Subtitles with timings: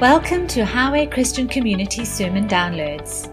[0.00, 3.26] Welcome to Highway Christian Community Sermon Downloads.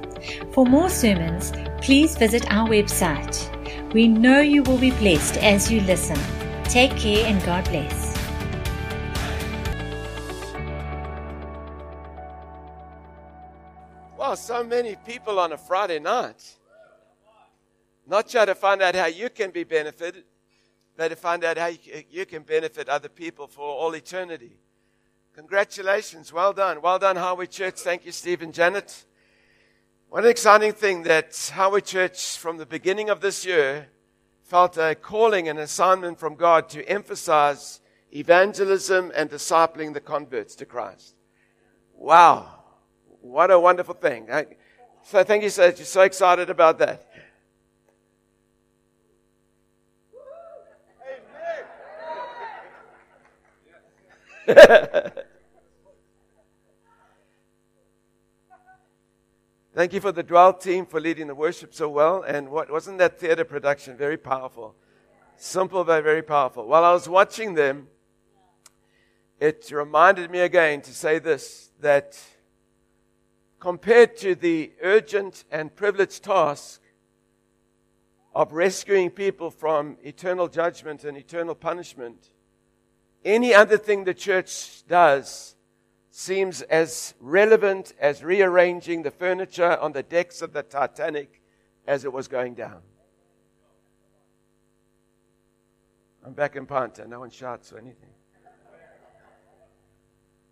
[0.52, 3.94] For more sermons, please visit our website.
[3.94, 6.18] We know you will be blessed as you listen.
[6.64, 8.18] Take care and God bless.
[14.18, 16.56] Well, so many people on a Friday night.
[18.08, 20.24] Not trying to find out how you can be benefited,
[20.98, 21.70] but to find out how
[22.10, 24.58] you can benefit other people for all eternity.
[25.36, 26.32] Congratulations.
[26.32, 26.82] Well done.
[26.82, 27.82] Well done, Highway Church.
[27.82, 29.04] Thank you, Steve and Janet.
[30.08, 33.90] What an exciting thing that Highway Church, from the beginning of this year,
[34.44, 37.82] felt a calling and assignment from God to emphasize
[38.14, 41.16] evangelism and discipling the converts to Christ.
[41.94, 42.64] Wow.
[43.20, 44.30] What a wonderful thing.
[45.04, 45.80] So thank you so much.
[45.80, 47.06] You're so excited about that.
[59.76, 62.22] Thank you for the Dwell team for leading the worship so well.
[62.22, 64.74] And what wasn't that theater production very powerful?
[65.36, 66.66] Simple but very powerful.
[66.66, 67.90] While I was watching them,
[69.38, 72.18] it reminded me again to say this that
[73.60, 76.80] compared to the urgent and privileged task
[78.34, 82.30] of rescuing people from eternal judgment and eternal punishment,
[83.26, 85.55] any other thing the church does
[86.18, 91.42] seems as relevant as rearranging the furniture on the decks of the Titanic
[91.86, 92.78] as it was going down.
[96.26, 97.06] I'm back in Panta.
[97.06, 98.12] No one shouts or anything.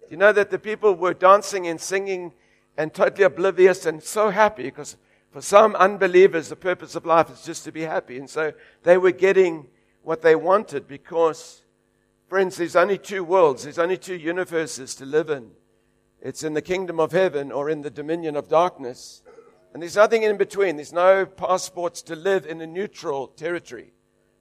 [0.09, 2.33] You know that the people were dancing and singing
[2.75, 4.97] and totally oblivious and so happy because
[5.31, 8.17] for some unbelievers, the purpose of life is just to be happy.
[8.17, 8.51] And so
[8.83, 9.67] they were getting
[10.01, 11.62] what they wanted because
[12.33, 15.51] Friends, there's only two worlds, there's only two universes to live in.
[16.19, 19.21] It's in the kingdom of heaven or in the dominion of darkness.
[19.71, 20.77] And there's nothing in between.
[20.77, 23.93] There's no passports to live in a neutral territory,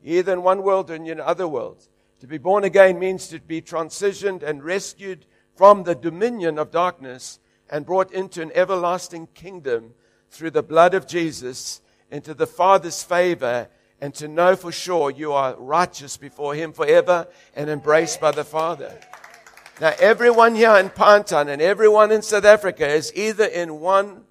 [0.03, 1.87] either in one world or in other world.
[2.21, 7.41] To be born again means to be transitioned and rescued from the dominion of darkness
[7.69, 9.93] and brought into an everlasting kingdom
[10.31, 13.69] through the blood of Jesus into the Father's favor
[14.03, 18.43] and to know for sure you are righteous before Him forever and embraced by the
[18.43, 18.99] Father.
[19.81, 24.25] Now, everyone here in Pinetown and everyone in South Africa is either in one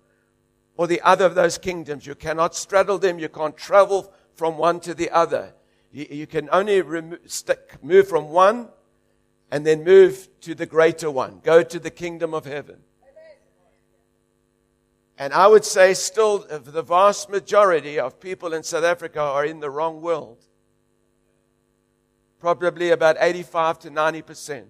[0.75, 2.05] or the other of those kingdoms.
[2.05, 3.17] You cannot straddle them.
[3.17, 5.53] You can't travel from one to the other.
[5.93, 8.67] You, you can only remo- st- move from one
[9.51, 11.39] and then move to the greater one.
[11.43, 12.81] Go to the kingdom of heaven.
[15.21, 19.45] And I would say still uh, the vast majority of people in South Africa are
[19.45, 20.43] in the wrong world.
[22.39, 24.63] Probably about 85 to 90%.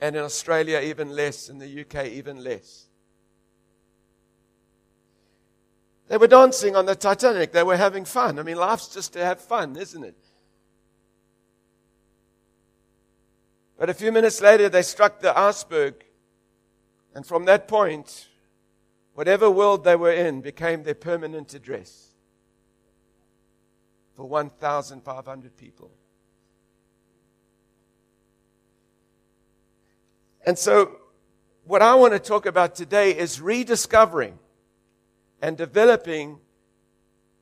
[0.00, 1.50] And in Australia, even less.
[1.50, 2.86] In the UK, even less.
[6.06, 7.52] They were dancing on the Titanic.
[7.52, 8.38] They were having fun.
[8.38, 10.16] I mean, life's just to have fun, isn't it?
[13.78, 16.06] But a few minutes later, they struck the iceberg
[17.18, 18.28] and from that point,
[19.14, 22.14] whatever world they were in became their permanent address
[24.14, 25.90] for 1,500 people.
[30.46, 30.92] And so,
[31.64, 34.38] what I want to talk about today is rediscovering
[35.42, 36.38] and developing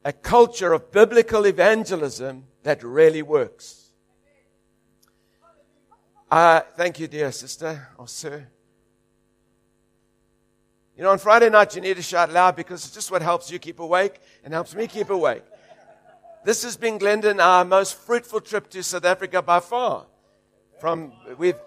[0.07, 3.91] a culture of biblical evangelism that really works.
[6.31, 8.47] Uh, thank you, dear sister or sir.
[10.97, 13.51] You know, on Friday night, you need to shout loud because it's just what helps
[13.51, 15.43] you keep awake and helps me keep awake.
[16.43, 20.07] This has been, Glendon, our most fruitful trip to South Africa by far.
[20.81, 21.59] From, we've,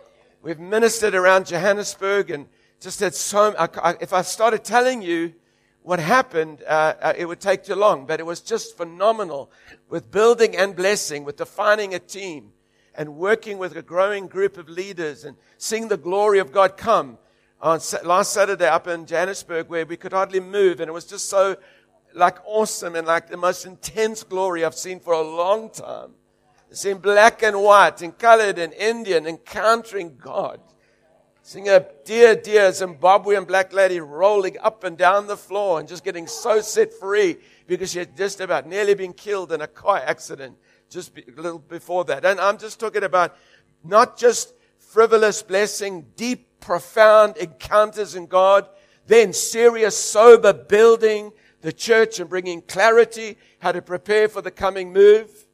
[0.41, 2.47] we've ministered around Johannesburg and
[2.81, 5.35] just had so, I, I, if I started telling you
[5.83, 9.51] what happened, uh, uh, it would take too long, but it was just phenomenal
[9.89, 12.51] with building and blessing, with defining a team
[12.95, 17.19] and working with a growing group of leaders and seeing the glory of God come
[17.61, 21.29] on last Saturday up in Johannesburg where we could hardly move and it was just
[21.29, 21.57] so
[22.13, 26.11] like awesome and like the most intense glory I've seen for a long time.
[26.71, 30.59] Seeing black and white and colored and Indian encountering God.
[31.41, 36.03] Seeing a dear, dear Zimbabwean black lady rolling up and down the floor and just
[36.03, 39.97] getting so set free because she had just about nearly been killed in a car
[39.97, 40.55] accident
[40.89, 42.23] just a little before that.
[42.23, 43.35] And I'm just talking about
[43.83, 44.53] not just
[44.89, 48.67] frivolous blessing, deep profound encounters in God,
[49.05, 51.31] then serious, sober building
[51.61, 55.45] the church and bringing clarity, how to prepare for the coming move.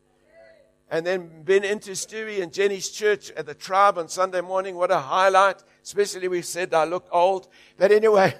[0.90, 4.76] and then been into Stewie and Jenny's church at the tribe on Sunday morning.
[4.76, 5.64] What a highlight.
[5.84, 7.50] Especially we said I look old.
[7.76, 8.36] But anyway,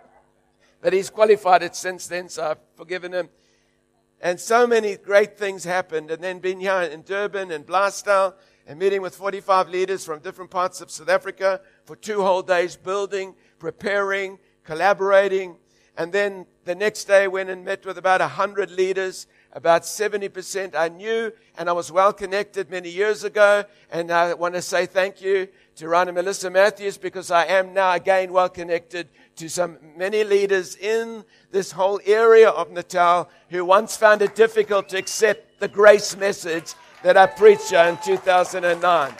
[0.80, 3.28] but he's qualified it since then, so I've forgiven him.
[4.22, 6.10] And so many great things happened.
[6.10, 8.34] And then been here in Durban and Blastow
[8.66, 12.76] and meeting with 45 leaders from different parts of South Africa for two whole days,
[12.76, 15.56] building, preparing, collaborating.
[15.96, 20.88] And then the next day went and met with about 100 leaders about 70% I
[20.88, 23.64] knew and I was well connected many years ago.
[23.90, 27.74] And I want to say thank you to Ron and Melissa Matthews because I am
[27.74, 33.64] now again well connected to some many leaders in this whole area of Natal who
[33.64, 39.14] once found it difficult to accept the grace message that I preached in 2009.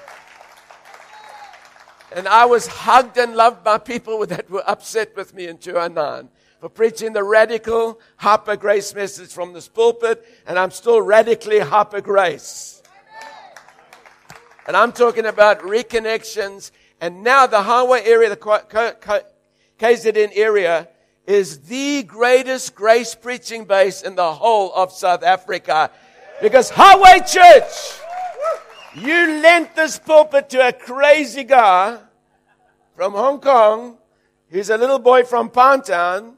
[2.12, 6.28] And I was hugged and loved by people that were upset with me in 2009
[6.60, 12.02] for preaching the radical hyper grace message from this pulpit, and I'm still radically hyper
[12.02, 12.82] grace.
[14.66, 19.24] And I'm talking about reconnections, and now the highway area, the
[19.78, 20.88] KZN area,
[21.26, 25.90] is the greatest grace preaching base in the whole of South Africa.
[26.40, 28.00] Because Highway Church,
[28.94, 31.98] you lent this pulpit to a crazy guy
[32.96, 33.98] from Hong Kong.
[34.50, 36.34] He's a little boy from Pinetown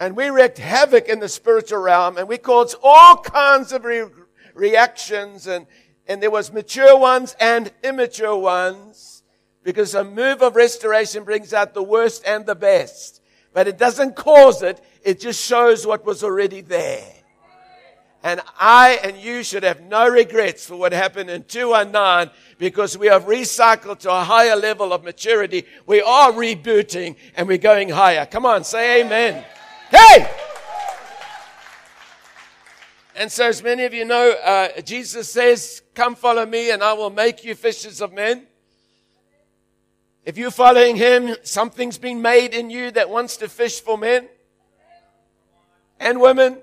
[0.00, 4.06] and we wreaked havoc in the spiritual realm and we caused all kinds of re-
[4.54, 5.66] reactions and,
[6.08, 9.22] and there was mature ones and immature ones
[9.62, 13.22] because a move of restoration brings out the worst and the best.
[13.52, 14.82] But it doesn't cause it.
[15.04, 17.13] It just shows what was already there.
[18.24, 23.06] And I and you should have no regrets for what happened in 219 because we
[23.08, 25.66] have recycled to a higher level of maturity.
[25.86, 28.24] We are rebooting and we're going higher.
[28.24, 29.44] Come on, say amen.
[29.90, 30.26] Hey!
[33.14, 36.94] And so, as many of you know, uh, Jesus says, Come follow me, and I
[36.94, 38.46] will make you fishers of men.
[40.24, 44.28] If you're following him, something's been made in you that wants to fish for men
[46.00, 46.56] and women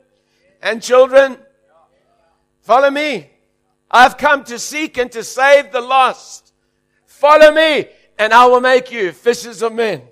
[0.62, 1.38] and children.
[2.62, 3.30] Follow me.
[3.90, 6.54] I've come to seek and to save the lost.
[7.06, 7.88] Follow me,
[8.18, 10.04] and I will make you fishers of men.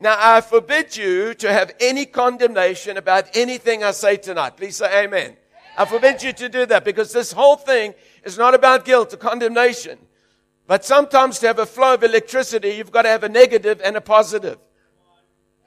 [0.00, 4.56] Now, I forbid you to have any condemnation about anything I say tonight.
[4.56, 5.36] Please say amen.
[5.76, 9.16] I forbid you to do that because this whole thing is not about guilt or
[9.16, 9.98] condemnation.
[10.66, 13.96] But sometimes to have a flow of electricity, you've got to have a negative and
[13.96, 14.58] a positive.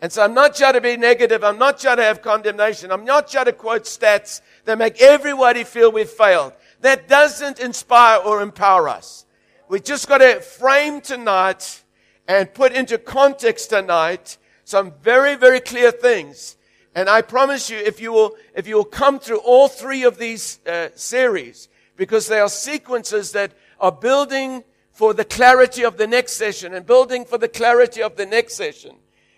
[0.02, 1.44] And so I'm not trying to be negative.
[1.44, 2.92] I'm not trying to have condemnation.
[2.92, 6.54] I'm not trying to quote stats that make everybody feel we've failed.
[6.82, 9.26] That doesn't inspire or empower us.
[9.70, 11.84] We just got to frame tonight
[12.28, 16.58] and put into context tonight some very, very clear things.
[16.94, 20.18] And I promise you, if you will, if you will come through all three of
[20.18, 24.64] these uh, series, because they are sequences that are building
[24.94, 28.56] for the clarity of the next session and building for the clarity of the next
[28.56, 28.96] session.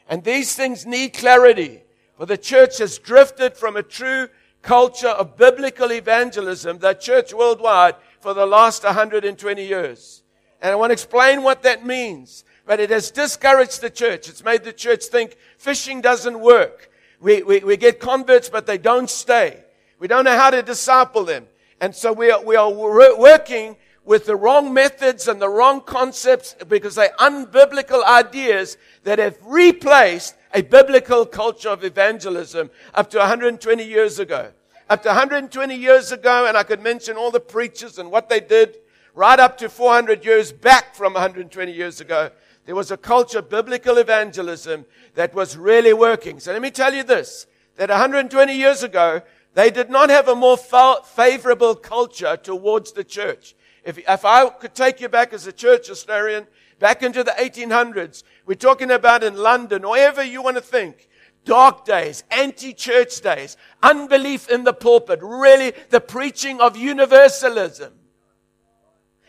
[0.09, 1.83] And these things need clarity.
[2.17, 4.27] For the church has drifted from a true
[4.61, 10.23] culture of biblical evangelism, the church worldwide, for the last 120 years.
[10.61, 14.29] And I want to explain what that means but it has discouraged the church.
[14.29, 16.91] It's made the church think fishing doesn't work.
[17.19, 19.63] We, we, we get converts, but they don't stay.
[19.97, 21.47] We don't know how to disciple them.
[21.81, 23.75] And so we are, we are working
[24.09, 30.35] with the wrong methods and the wrong concepts because they're unbiblical ideas that have replaced
[30.51, 34.51] a biblical culture of evangelism up to 120 years ago.
[34.89, 38.39] Up to 120 years ago, and I could mention all the preachers and what they
[38.39, 38.79] did,
[39.13, 42.31] right up to 400 years back from 120 years ago.
[42.65, 46.39] There was a culture, biblical evangelism, that was really working.
[46.39, 49.21] So let me tell you this, that 120 years ago,
[49.53, 53.53] they did not have a more favorable culture towards the church.
[53.89, 56.45] If, if I could take you back as a church historian,
[56.77, 61.09] back into the 1800s, we're talking about in London, or wherever you want to think,
[61.43, 67.93] dark days, anti-church days, unbelief in the pulpit, really the preaching of universalism.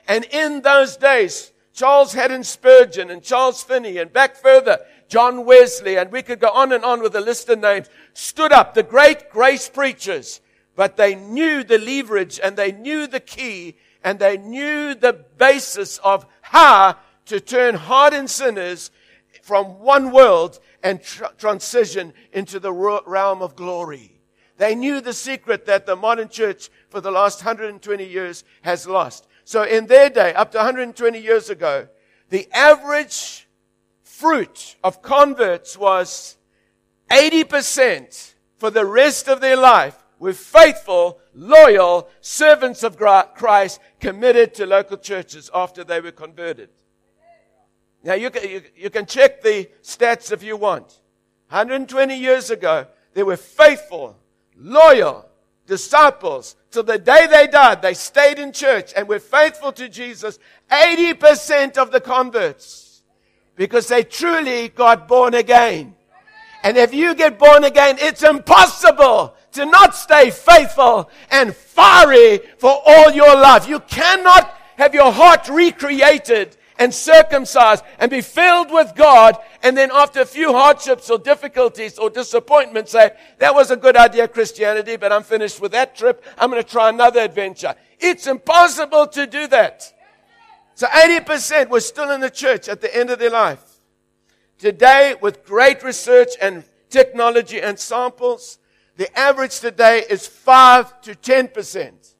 [0.07, 5.97] And in those days, Charles Haddon Spurgeon and Charles Finney and back further, John Wesley,
[5.97, 8.83] and we could go on and on with a list of names, stood up, the
[8.83, 10.43] great grace preachers,
[10.77, 15.99] but they knew the leverage and they knew the key and they knew the basis
[15.99, 18.91] of how to turn hardened sinners
[19.43, 24.21] from one world and tr- transition into the realm of glory.
[24.57, 29.27] They knew the secret that the modern church for the last 120 years has lost.
[29.45, 31.89] So in their day, up to 120 years ago,
[32.29, 33.49] the average
[34.03, 36.37] fruit of converts was
[37.11, 44.67] 80% for the rest of their life were faithful, loyal servants of Christ committed to
[44.67, 46.69] local churches after they were converted.
[48.05, 51.01] Now you can, you, you can check the stats if you want.
[51.49, 54.17] 120 years ago, they were faithful,
[54.57, 55.27] loyal
[55.67, 57.81] disciples till the day they died.
[57.81, 60.39] They stayed in church and were faithful to Jesus.
[60.71, 63.03] 80% of the converts
[63.57, 65.95] because they truly got born again.
[66.63, 72.83] And if you get born again, it's impossible to not stay faithful and fiery for
[72.85, 73.69] all your life.
[73.69, 79.91] You cannot have your heart recreated and circumcised and be filled with God and then
[79.93, 84.97] after a few hardships or difficulties or disappointments say, that was a good idea, Christianity,
[84.97, 86.25] but I'm finished with that trip.
[86.39, 87.75] I'm going to try another adventure.
[87.99, 89.93] It's impossible to do that.
[90.75, 93.63] So 80% were still in the church at the end of their life.
[94.59, 98.59] Today, with great research and technology and samples,
[99.01, 102.15] the average today is 5 to 10%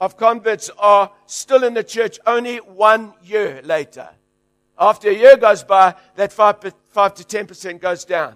[0.00, 4.08] of converts are still in the church only one year later.
[4.76, 8.34] After a year goes by, that 5, 5 to 10% goes down.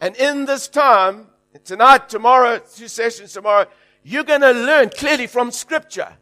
[0.00, 1.26] And in this time,
[1.64, 3.66] tonight, tomorrow, two sessions tomorrow,
[4.02, 6.16] you're going to learn clearly from scripture.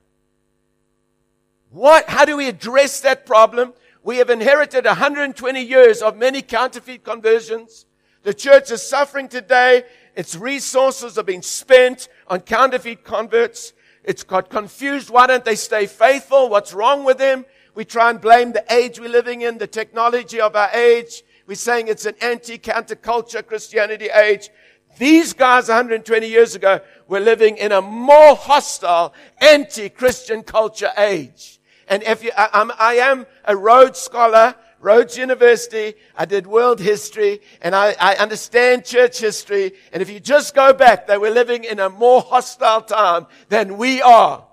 [1.71, 3.75] What, how do we address that problem?
[4.03, 7.87] We have inherited 120 years of many counterfeit conversions.
[8.23, 9.85] The church is suffering today.
[10.15, 13.73] Its resources are being spent on counterfeit converts.
[14.05, 15.11] It's got confused.
[15.11, 16.49] Why don't they stay faithful?
[16.49, 17.45] What's wrong with them?
[17.75, 21.23] We try and blame the age we're living in, the technology of our age.
[21.47, 24.51] We're saying it's an anti-counterculture Christianity age.
[24.99, 31.61] These guys 120 years ago were living in a more hostile anti-Christian culture age.
[31.89, 37.43] And if you, I, I am a Rhodes scholar, Rhodes University, I did world history,
[37.61, 39.73] and I, I, understand church history.
[39.93, 43.77] And if you just go back, they were living in a more hostile time than
[43.77, 44.47] we are.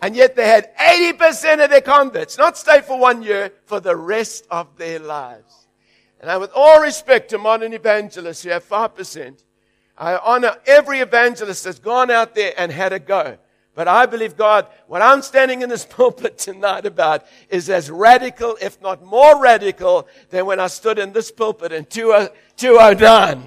[0.00, 3.94] And yet they had 80% of their converts not stay for one year, for the
[3.94, 5.68] rest of their lives.
[6.20, 9.44] And I, with all respect to modern evangelists who have 5%,
[9.96, 13.38] I honor every evangelist that's gone out there and had a go.
[13.74, 18.56] But I believe God, what I'm standing in this pulpit tonight about is as radical,
[18.60, 23.04] if not more radical, than when I stood in this pulpit in 2009.
[23.04, 23.42] Uh,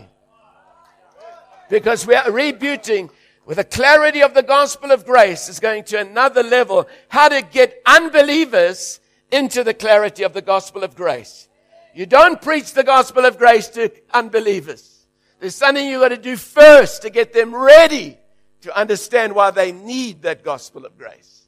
[1.69, 3.09] because we are rebooting
[3.45, 6.87] with the clarity of the gospel of grace is going to another level.
[7.09, 8.99] How to get unbelievers
[9.31, 11.47] into the clarity of the gospel of grace.
[11.93, 15.05] You don't preach the gospel of grace to unbelievers.
[15.39, 18.17] There's something you've got to do first to get them ready
[18.65, 21.43] to understand why they need that gospel of grace.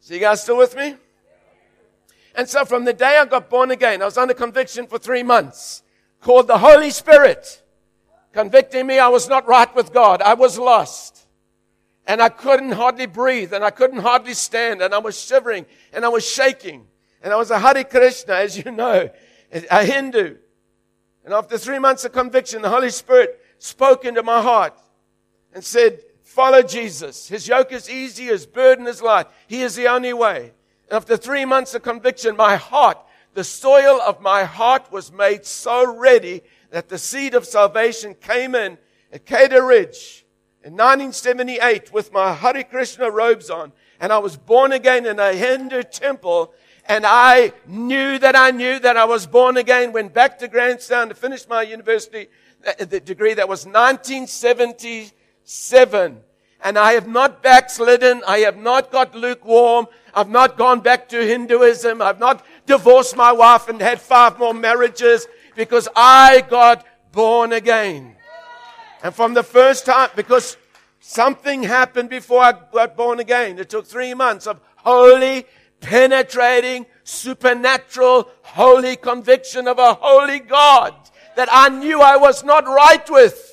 [0.00, 0.96] So you guys still with me?
[2.34, 5.22] And so from the day I got born again, I was under conviction for three
[5.22, 5.82] months,
[6.22, 7.62] called the Holy Spirit,
[8.32, 10.22] convicting me I was not right with God.
[10.22, 11.26] I was lost.
[12.06, 16.02] And I couldn't hardly breathe and I couldn't hardly stand and I was shivering and
[16.06, 16.86] I was shaking.
[17.22, 19.10] And I was a Hare Krishna, as you know,
[19.52, 20.36] a Hindu.
[21.26, 24.80] And after three months of conviction, the Holy Spirit spoke into my heart
[25.52, 27.28] and said, follow Jesus.
[27.28, 29.26] His yoke is easy, his burden is light.
[29.46, 30.52] He is the only way.
[30.88, 32.98] And after three months of conviction, my heart,
[33.34, 38.54] the soil of my heart was made so ready that the seed of salvation came
[38.54, 38.78] in
[39.12, 40.24] at Cedar Ridge
[40.62, 43.72] in 1978 with my Hare Krishna robes on.
[43.98, 46.54] And I was born again in a Hindu temple.
[46.86, 49.92] And I knew that I knew that I was born again.
[49.92, 52.28] Went back to Grahamstown to finish my university
[52.66, 53.34] uh, degree.
[53.34, 55.12] That was 1970
[55.50, 56.20] seven.
[56.62, 58.22] And I have not backslidden.
[58.26, 59.86] I have not got lukewarm.
[60.14, 62.00] I've not gone back to Hinduism.
[62.00, 65.26] I've not divorced my wife and had five more marriages
[65.56, 68.14] because I got born again.
[69.02, 70.56] And from the first time, because
[71.00, 73.58] something happened before I got born again.
[73.58, 75.46] It took three months of holy,
[75.80, 80.94] penetrating, supernatural, holy conviction of a holy God
[81.34, 83.49] that I knew I was not right with.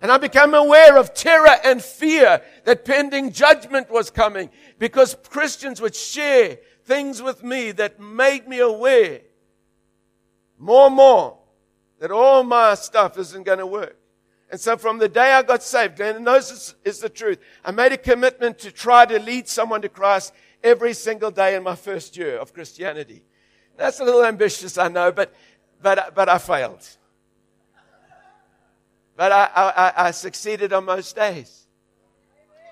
[0.00, 5.80] And I became aware of terror and fear that pending judgment was coming because Christians
[5.80, 9.22] would share things with me that made me aware
[10.58, 11.38] more and more
[11.98, 13.96] that all my stuff isn't going to work.
[14.50, 17.72] And so from the day I got saved, and knows this is the truth, I
[17.72, 21.74] made a commitment to try to lead someone to Christ every single day in my
[21.74, 23.24] first year of Christianity.
[23.76, 25.34] That's a little ambitious, I know, but,
[25.82, 26.86] but, but I failed.
[29.16, 31.66] But I, I, I succeeded on most days.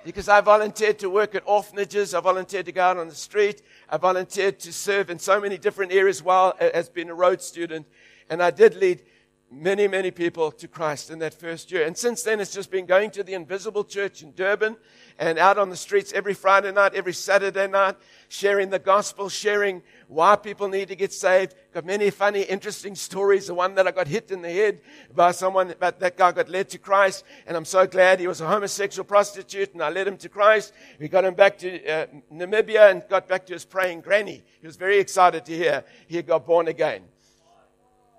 [0.04, 2.12] Because I volunteered to work at orphanages.
[2.12, 3.62] I volunteered to go out on the street.
[3.88, 7.86] I volunteered to serve in so many different areas while as being a Rhodes student.
[8.28, 9.02] And I did lead
[9.50, 11.86] many, many people to Christ in that first year.
[11.86, 14.76] And since then, it's just been going to the Invisible Church in Durban
[15.18, 17.96] and out on the streets every Friday night, every Saturday night,
[18.28, 21.54] sharing the gospel, sharing why people need to get saved.
[21.72, 23.46] Got many funny, interesting stories.
[23.46, 24.80] The one that I got hit in the head
[25.14, 27.24] by someone, but that guy got led to Christ.
[27.46, 30.72] And I'm so glad he was a homosexual prostitute and I led him to Christ.
[30.98, 34.42] We got him back to uh, Namibia and got back to his praying granny.
[34.60, 37.02] He was very excited to hear he got born again.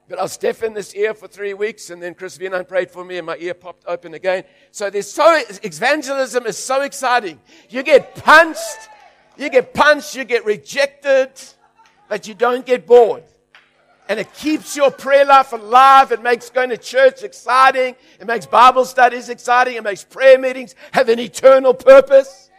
[0.07, 2.91] But I was deaf in this ear for three weeks, and then Chris Vinan prayed
[2.91, 4.43] for me, and my ear popped open again.
[4.69, 7.39] So there's so evangelism is so exciting.
[7.69, 8.89] You get punched,
[9.35, 11.31] you get punched, you get rejected,
[12.07, 13.23] but you don't get bored.
[14.07, 16.11] And it keeps your prayer life alive.
[16.11, 17.95] It makes going to church exciting.
[18.19, 19.75] It makes Bible studies exciting.
[19.75, 22.51] It makes prayer meetings have an eternal purpose.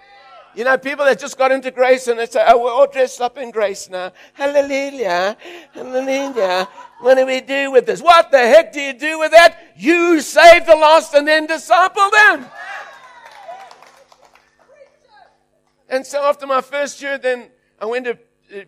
[0.57, 3.21] You know, people that just got into grace and they say, oh, we're all dressed
[3.21, 4.11] up in grace now.
[4.33, 5.37] Hallelujah.
[5.73, 6.67] Hallelujah.
[7.01, 8.01] What do we do with this?
[8.01, 9.75] What the heck do you do with that?
[9.77, 12.47] You save the lost and then disciple them.
[15.91, 18.19] And so after my first year, then I went to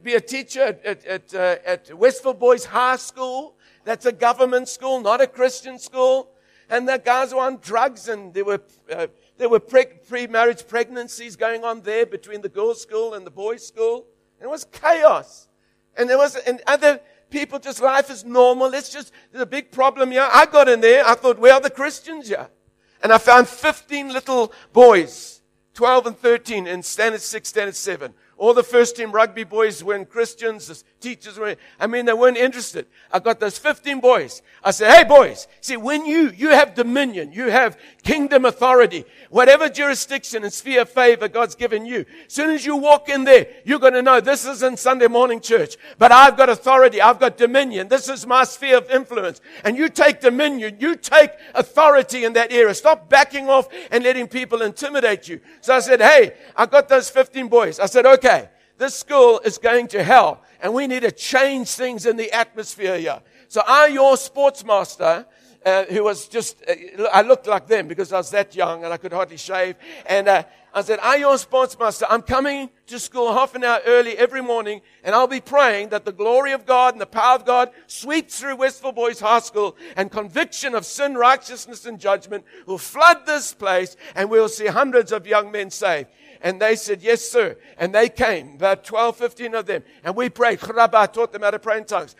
[0.02, 3.56] be a teacher at, at, at, uh, at Westville Boys High School.
[3.84, 6.30] That's a government school, not a Christian school.
[6.68, 8.60] And the guys were on drugs and there were,
[8.92, 9.06] uh,
[9.38, 13.66] there were pre- pre-marriage pregnancies going on there between the girls' school and the boys'
[13.66, 14.06] school.
[14.38, 15.48] And it was chaos.
[15.96, 18.74] And there was, and other people just, life is normal.
[18.74, 20.28] It's just, there's a big problem here.
[20.30, 21.06] I got in there.
[21.06, 22.48] I thought, where are the Christians here?
[23.02, 25.40] And I found 15 little boys,
[25.74, 30.08] 12 and 13 in standard 6, standard 7 all the first team rugby boys weren't
[30.08, 30.68] Christians.
[30.68, 32.86] The teachers were, I mean, they weren't interested.
[33.12, 34.42] I got those 15 boys.
[34.62, 39.68] I said, hey boys, see, when you, you have dominion, you have kingdom authority, whatever
[39.68, 43.48] jurisdiction and sphere of favor God's given you, as soon as you walk in there,
[43.64, 47.00] you're going to know this isn't Sunday morning church, but I've got authority.
[47.00, 47.88] I've got dominion.
[47.88, 49.40] This is my sphere of influence.
[49.64, 50.76] And you take dominion.
[50.78, 52.74] You take authority in that area.
[52.74, 55.40] Stop backing off and letting people intimidate you.
[55.60, 57.80] So I said, hey, I got those 15 boys.
[57.80, 61.68] I said, okay, okay, this school is going to hell and we need to change
[61.68, 63.20] things in the atmosphere here.
[63.48, 65.26] So I, your sports master,
[65.64, 68.92] uh, who was just, uh, I looked like them because I was that young and
[68.92, 69.76] I could hardly shave.
[70.06, 73.80] And uh, I said, I, your sports master, I'm coming to school half an hour
[73.86, 77.34] early every morning and I'll be praying that the glory of God and the power
[77.34, 82.44] of God sweeps through Westville Boys High School and conviction of sin, righteousness, and judgment
[82.66, 86.10] will flood this place and we'll see hundreds of young men saved.
[86.40, 87.56] And they said, yes, sir.
[87.78, 89.82] And they came, about 12, 15 of them.
[90.04, 90.60] And we prayed.
[90.62, 92.14] I taught them how to pray in tongues.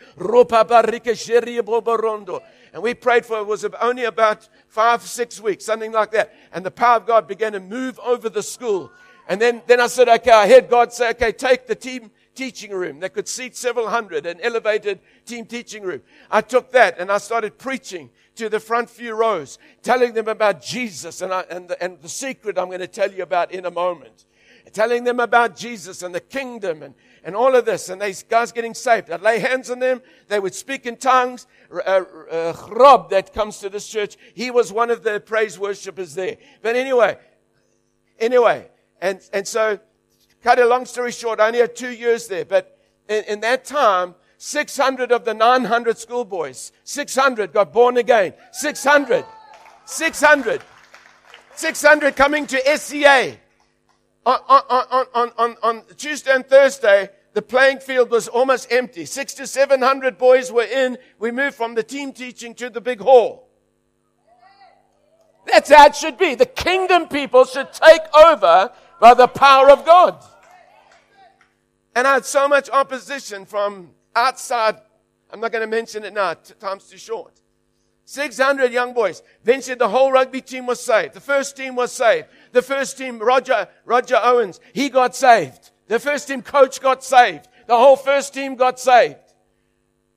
[2.73, 6.33] And we prayed for, it was only about five, six weeks, something like that.
[6.51, 8.91] And the power of God began to move over the school.
[9.27, 12.71] And then, then I said, okay, I heard God say, okay, take the team teaching
[12.71, 16.01] room that could seat several hundred, an elevated team teaching room.
[16.31, 20.61] I took that and I started preaching to the front few rows, telling them about
[20.61, 23.65] Jesus and, I, and, the, and the secret I'm going to tell you about in
[23.65, 24.25] a moment.
[24.71, 27.89] Telling them about Jesus and the kingdom and, and all of this.
[27.89, 29.09] And these guys getting saved.
[29.09, 30.01] I'd lay hands on them.
[30.27, 31.47] They would speak in tongues.
[31.71, 36.13] Uh, uh, Rob that comes to this church, he was one of the praise worshippers
[36.13, 36.37] there.
[36.61, 37.17] But anyway,
[38.19, 38.69] anyway,
[39.01, 39.79] and, and so
[40.43, 43.65] cut a long story short, I only had two years there, but in, in that
[43.65, 48.33] time, 600 of the 900 schoolboys, 600 got born again.
[48.53, 49.25] 600.
[49.83, 50.61] 600.
[51.55, 53.37] 600 coming to SCA.
[54.25, 59.03] On, on, on, on, on Tuesday and Thursday, the playing field was almost empty.
[59.03, 60.97] Six to 700 boys were in.
[61.19, 63.49] We moved from the team teaching to the big hall.
[65.47, 66.35] That's how it should be.
[66.35, 68.71] The kingdom people should take over
[69.01, 70.23] by the power of God.
[71.93, 74.77] And I had so much opposition from outside.
[75.31, 76.33] I'm not going to mention it now.
[76.59, 77.39] Time's too short.
[78.05, 79.21] 600 young boys.
[79.43, 81.13] Eventually the whole rugby team was saved.
[81.13, 82.27] The first team was saved.
[82.51, 85.69] The first team, Roger, Roger Owens, he got saved.
[85.87, 87.47] The first team coach got saved.
[87.67, 89.17] The whole first team got saved.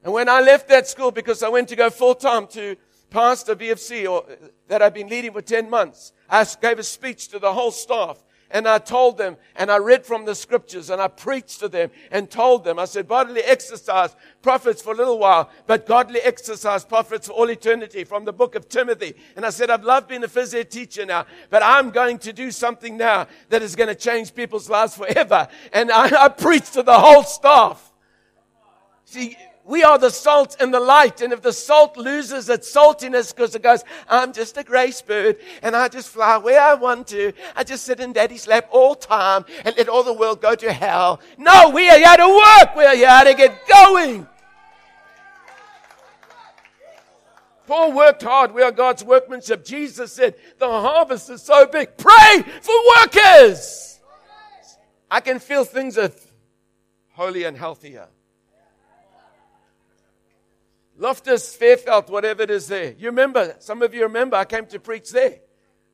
[0.03, 2.77] And when I left that school, because I went to go full time to
[3.11, 4.25] pastor VFC or
[4.69, 8.25] that I've been leading for 10 months, I gave a speech to the whole staff
[8.53, 11.91] and I told them and I read from the scriptures and I preached to them
[12.11, 16.85] and told them, I said, bodily exercise profits for a little while, but godly exercise
[16.85, 19.15] profits for all eternity from the book of Timothy.
[19.37, 22.33] And I said, I've loved being a phys ed teacher now, but I'm going to
[22.33, 25.49] do something now that is going to change people's lives forever.
[25.73, 27.91] And I, I preached to the whole staff.
[29.07, 31.21] See, we are the salt and the light.
[31.21, 35.39] And if the salt loses its saltiness because it goes, I'm just a grace bird
[35.63, 37.33] and I just fly where I want to.
[37.55, 40.73] I just sit in daddy's lap all time and let all the world go to
[40.73, 41.21] hell.
[41.39, 42.77] No, we are here to work.
[42.77, 44.27] We are here to get going.
[47.69, 48.53] Paul worked hard.
[48.53, 49.65] We are God's workmanship.
[49.65, 51.97] Jesus said, the harvest is so big.
[51.97, 54.01] Pray for workers.
[55.09, 56.11] I can feel things are
[57.13, 58.09] holy and healthier.
[60.97, 62.95] Loftus, Versfeld, whatever it is there.
[62.99, 65.39] You remember, some of you remember, I came to preach there.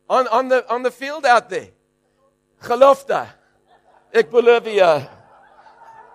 [0.09, 1.69] On, on, the, on the field out there.
[2.63, 3.29] Gelofte.
[4.13, 4.87] Ek Bolivia.
[4.87, 5.07] Uh,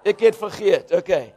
[0.05, 0.91] ek het vergeet.
[0.91, 1.33] Okay.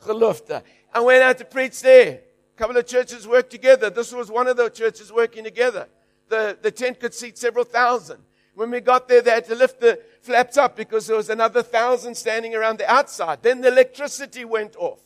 [0.00, 0.62] Gelofte.
[0.92, 2.20] I went out to preach there.
[2.54, 3.88] A couple of churches worked together.
[3.90, 5.88] This was one of the churches working together.
[6.28, 8.18] The, the tent could seat several thousand.
[8.54, 11.62] When we got there, they had to lift the flaps up because there was another
[11.62, 13.42] thousand standing around the outside.
[13.42, 15.00] Then the electricity went off.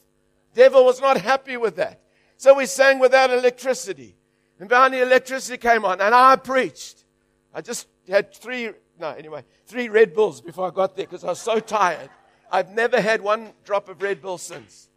[0.57, 2.01] Devil was not happy with that.
[2.39, 4.17] So we sang without electricity.
[4.59, 7.05] And finally electricity came on and I preached.
[7.53, 11.29] I just had three, no, anyway, three Red Bulls before I got there because I
[11.29, 12.09] was so tired.
[12.51, 14.89] I've never had one drop of Red Bull since.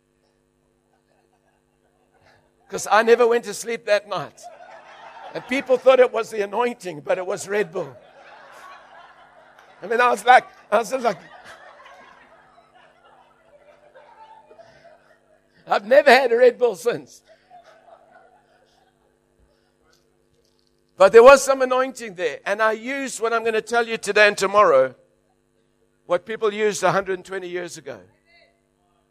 [2.66, 4.40] Because I never went to sleep that night.
[5.34, 7.94] And people thought it was the anointing, but it was Red Bull.
[9.82, 11.18] I mean, I was like, I was like,
[15.70, 17.22] I've never had a Red Bull since.
[20.98, 22.40] But there was some anointing there.
[22.46, 24.96] And I used what I'm going to tell you today and tomorrow,
[26.06, 28.00] what people used 120 years ago.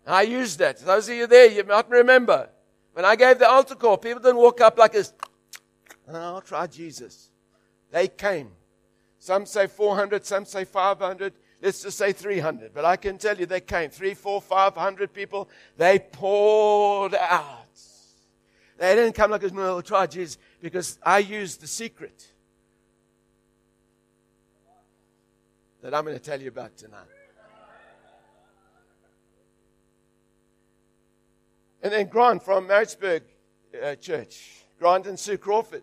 [0.06, 0.78] I used that.
[0.78, 2.48] Those of you there, you might remember.
[2.92, 5.12] When I gave the altar call, people didn't walk up like this.
[6.12, 7.30] I'll try Jesus.
[7.90, 8.50] They came.
[9.18, 11.32] Some say 400, some say 500.
[11.60, 12.72] Let's just say 300.
[12.72, 13.90] But I can tell you they came.
[13.90, 15.48] Three, four, five hundred people.
[15.76, 17.64] They poured out.
[18.78, 20.06] They didn't come like, no, I'll try.
[20.60, 22.28] Because I used the secret
[25.82, 27.06] that I'm going to tell you about tonight.
[31.82, 33.22] And then Grant from Maritzburg
[33.82, 35.82] uh, Church, Grant and Sue Crawford,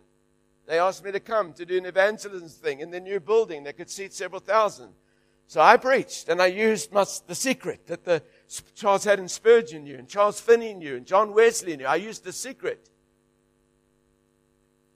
[0.68, 3.78] they asked me to come to do an evangelism thing in the new building that
[3.78, 4.90] could seat several thousand.
[5.48, 8.22] So I preached and I used my, the secret that the
[8.76, 11.86] Charles Haddon Spurgeon knew and Charles Finney knew and John Wesley knew.
[11.86, 12.90] I used the secret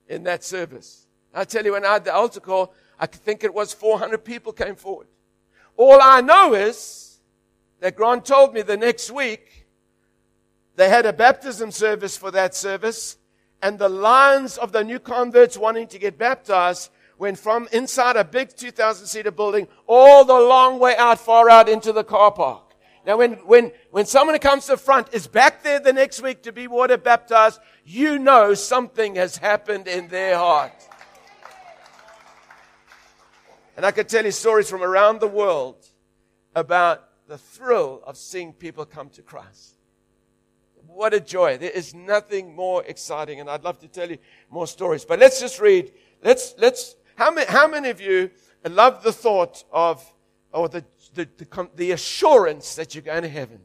[0.08, 1.06] in that service.
[1.32, 4.52] I tell you, when I had the altar call, I think it was 400 people
[4.52, 5.06] came forward.
[5.76, 7.20] All I know is
[7.78, 9.66] that Grant told me the next week
[10.76, 13.16] they had a baptism service for that service
[13.62, 18.24] and the lines of the new converts wanting to get baptized went from inside a
[18.24, 22.74] big 2,000 seater building all the long way out, far out into the car park.
[23.06, 26.22] Now, when, when, when someone who comes to the front is back there the next
[26.22, 30.72] week to be water baptized, you know something has happened in their heart.
[33.76, 35.86] And I could tell you stories from around the world
[36.54, 39.74] about the thrill of seeing people come to Christ.
[40.86, 41.58] What a joy.
[41.58, 43.40] There is nothing more exciting.
[43.40, 44.18] And I'd love to tell you
[44.50, 45.04] more stories.
[45.04, 45.92] But let's just read.
[46.22, 48.30] Let's, let's, how many, how many of you
[48.66, 50.02] love the thought of,
[50.54, 53.60] or the, the, the, the assurance that you're going to heaven?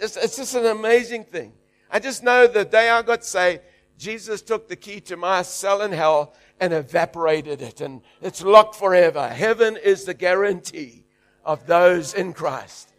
[0.00, 1.52] It's, it's just an amazing thing.
[1.90, 3.60] I just know the day I got saved,
[3.98, 8.74] Jesus took the key to my cell in hell and evaporated it, and it's locked
[8.74, 9.28] forever.
[9.28, 11.04] Heaven is the guarantee
[11.44, 12.90] of those in Christ.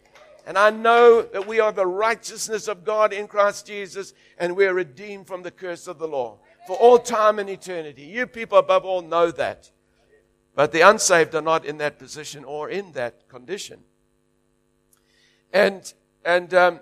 [0.46, 4.66] And I know that we are the righteousness of God in Christ Jesus, and we
[4.66, 6.38] are redeemed from the curse of the law
[6.68, 8.02] for all time and eternity.
[8.02, 9.70] You people above all know that.
[10.54, 13.80] But the unsaved are not in that position or in that condition.
[15.50, 15.90] And,
[16.26, 16.80] and, um,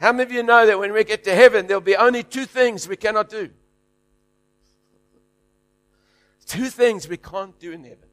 [0.00, 2.46] how many of you know that when we get to heaven, there'll be only two
[2.46, 3.50] things we cannot do?
[6.46, 8.08] Two things we can't do in heaven.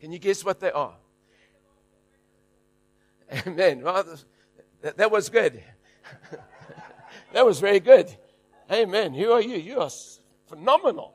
[0.00, 0.96] Can you guess what they are?
[3.46, 3.82] Amen.
[3.82, 4.18] Well,
[4.80, 5.62] that, that was good.
[7.34, 8.14] that was very good.
[8.70, 9.12] Amen.
[9.12, 9.56] Who are you?
[9.56, 9.90] You are
[10.46, 11.14] phenomenal.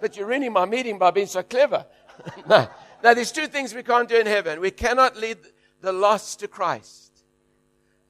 [0.00, 1.86] But you're ruining my meeting by being so clever.
[2.48, 2.68] no.
[3.02, 4.60] Now, there's two things we can't do in heaven.
[4.60, 5.38] We cannot lead
[5.80, 7.24] the lost to Christ,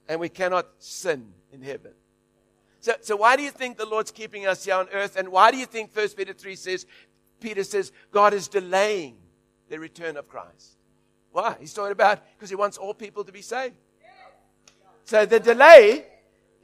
[0.08, 1.92] and we cannot sin in heaven.
[2.80, 5.16] So, so why do you think the Lord's keeping us here on earth?
[5.16, 6.84] And why do you think 1 Peter 3 says,
[7.40, 9.16] Peter says, God is delaying
[9.68, 10.78] the return of Christ?
[11.30, 11.56] Why?
[11.60, 13.76] He's talking about because he wants all people to be saved.
[15.04, 16.06] So the delay,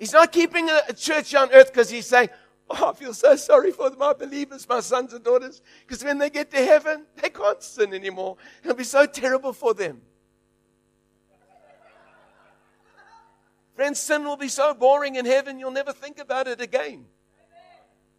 [0.01, 2.31] he's not keeping a, church on earth because he's saying,
[2.69, 6.31] Oh, I feel so sorry for my believers, my sons and daughters, because when they
[6.31, 8.37] get to heaven, they can't sin anymore.
[8.63, 10.01] It'll be so terrible for them.
[13.75, 17.07] Friends, sin will be so boring in heaven, you'll never think about it again.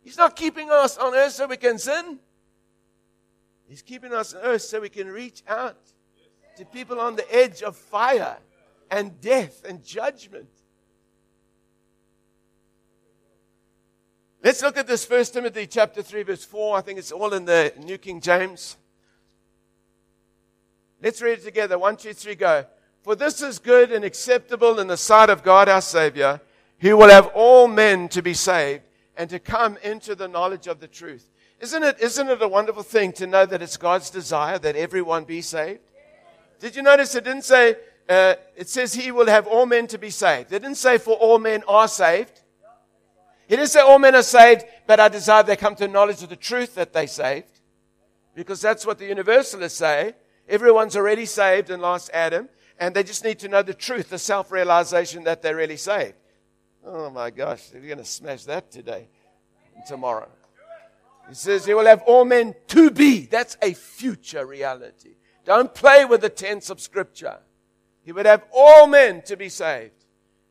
[0.04, 2.20] He's not keeping us on earth so we can sin.
[3.70, 5.78] He's keeping us on earth so we can reach out
[6.58, 8.38] to people on the edge of fire
[8.90, 10.50] and death and judgment.
[14.44, 16.76] Let's look at this First Timothy chapter 3 verse 4.
[16.76, 18.76] I think it's all in the New King James.
[21.00, 21.78] Let's read it together.
[21.78, 22.66] One, two, three, go.
[23.04, 26.42] For this is good and acceptable in the sight of God our Savior,
[26.80, 28.82] who will have all men to be saved
[29.16, 31.30] and to come into the knowledge of the truth.
[31.60, 35.24] Isn't it, isn't it a wonderful thing to know that it's God's desire that everyone
[35.24, 35.82] be saved?
[36.60, 37.76] Did you notice it didn't say,
[38.10, 40.52] uh, it says he will have all men to be saved.
[40.52, 42.41] It didn't say for all men are saved.
[43.52, 46.30] It didn't say all men are saved, but I desire they come to knowledge of
[46.30, 47.60] the truth that they saved.
[48.34, 50.14] Because that's what the universalists say.
[50.48, 52.48] Everyone's already saved in last Adam,
[52.80, 56.16] and they just need to know the truth, the self-realization that they're really saved.
[56.86, 59.10] Oh my gosh, we're going to smash that today
[59.76, 60.30] and tomorrow.
[61.28, 63.26] He says he will have all men to be.
[63.26, 65.16] That's a future reality.
[65.44, 67.40] Don't play with the tense of scripture.
[68.04, 70.06] He would have all men to be saved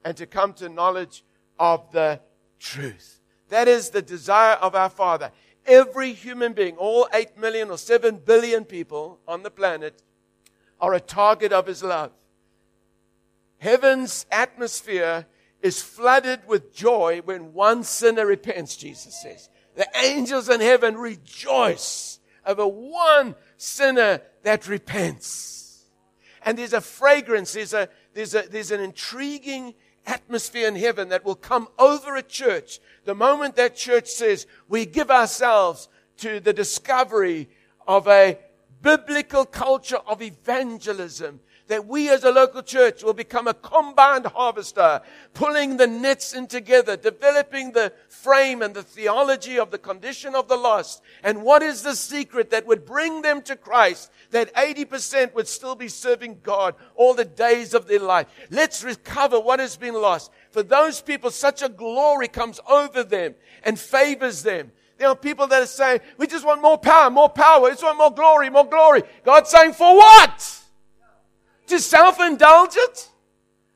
[0.04, 1.24] and to come to knowledge
[1.58, 2.20] of the
[2.60, 3.20] truth.
[3.48, 5.32] That is the desire of our Father.
[5.66, 10.02] Every human being, all 8 million or 7 billion people on the planet,
[10.80, 12.12] are a target of His love.
[13.58, 15.26] Heaven's atmosphere
[15.60, 19.50] is flooded with joy when one sinner repents, Jesus says.
[19.74, 25.84] The angels in heaven rejoice over one sinner that repents.
[26.42, 29.74] And there's a fragrance, there's, a, there's, a, there's an intriguing
[30.06, 34.86] atmosphere in heaven that will come over a church the moment that church says we
[34.86, 37.48] give ourselves to the discovery
[37.86, 38.38] of a
[38.82, 45.00] biblical culture of evangelism that we as a local church will become a combined harvester,
[45.35, 50.48] pulling the nets in together, developing the frame and the theology of the condition of
[50.48, 51.00] the lost.
[51.22, 55.76] And what is the secret that would bring them to Christ that 80% would still
[55.76, 58.26] be serving God all the days of their life?
[58.50, 60.33] Let's recover what has been lost.
[60.50, 64.72] For those people, such a glory comes over them and favors them.
[64.98, 67.62] There are people that are saying, we just want more power, more power.
[67.62, 69.04] We just want more glory, more glory.
[69.24, 70.59] God's saying, for what?
[71.70, 73.11] To self-indulge it?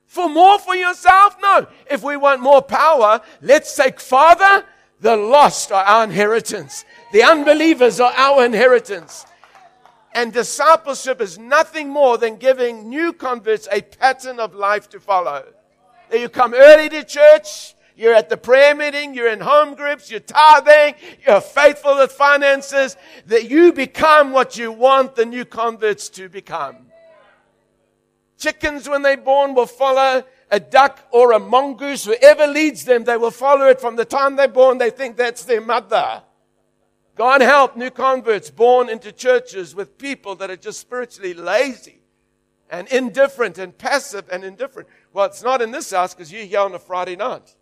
[0.06, 1.36] For more for yourself?
[1.42, 1.66] No.
[1.90, 4.64] If we want more power, let's take Father,
[5.00, 6.84] the lost are our inheritance.
[7.12, 9.26] The unbelievers are our inheritance.
[10.14, 15.44] And discipleship is nothing more than giving new converts a pattern of life to follow.
[16.10, 20.10] That you come early to church, you're at the prayer meeting, you're in home groups,
[20.10, 20.94] you're tithing,
[21.26, 26.76] you're faithful with finances, that you become what you want the new converts to become.
[28.38, 32.04] Chickens, when they're born, will follow a duck or a mongoose.
[32.04, 34.78] Whoever leads them, they will follow it from the time they're born.
[34.78, 36.22] They think that's their mother.
[37.16, 42.00] God help new converts born into churches with people that are just spiritually lazy
[42.70, 44.88] and indifferent and passive and indifferent.
[45.12, 47.54] Well, it's not in this house because you're here on a Friday night.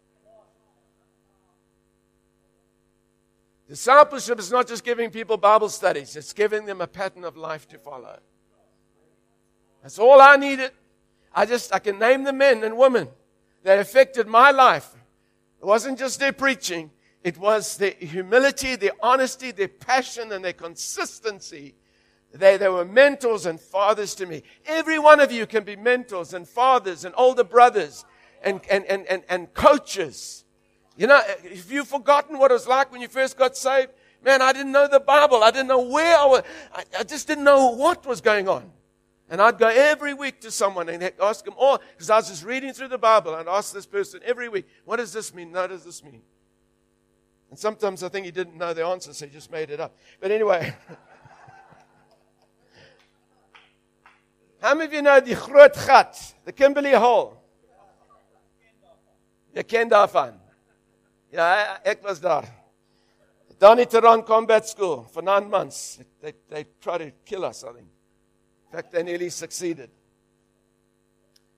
[3.68, 7.68] Discipleship is not just giving people Bible studies, it's giving them a pattern of life
[7.68, 8.18] to follow.
[9.82, 10.70] That's all I needed.
[11.34, 13.08] I just, I can name the men and women
[13.64, 14.94] that affected my life.
[15.60, 16.90] It wasn't just their preaching.
[17.22, 21.74] It was their humility, their honesty, their passion, and their consistency.
[22.32, 24.42] They, they were mentors and fathers to me.
[24.66, 28.04] Every one of you can be mentors and fathers and older brothers
[28.42, 30.44] and, and, and, and, and coaches.
[30.96, 33.90] You know, if you've forgotten what it was like when you first got saved,
[34.24, 35.42] man, I didn't know the Bible.
[35.42, 36.42] I didn't know where I was.
[36.74, 38.70] I, I just didn't know what was going on.
[39.32, 42.44] And I'd go every week to someone and ask them, oh, because I was just
[42.44, 43.34] reading through the Bible.
[43.34, 45.52] I'd ask this person every week, what does this mean?
[45.52, 46.20] What does this mean?
[47.48, 49.96] And sometimes I think he didn't know the answer, so he just made it up.
[50.20, 50.76] But anyway.
[54.60, 57.42] How many of you know the Groot Gat, the Kimberley Hole?
[59.54, 60.38] Jy ken daarvan.
[61.32, 62.44] Ja, ek was daar.
[63.58, 66.00] Donnie Tehran Combat School for nine months.
[66.20, 67.88] They, they tried to kill us, I think.
[68.72, 69.90] In fact, they nearly succeeded.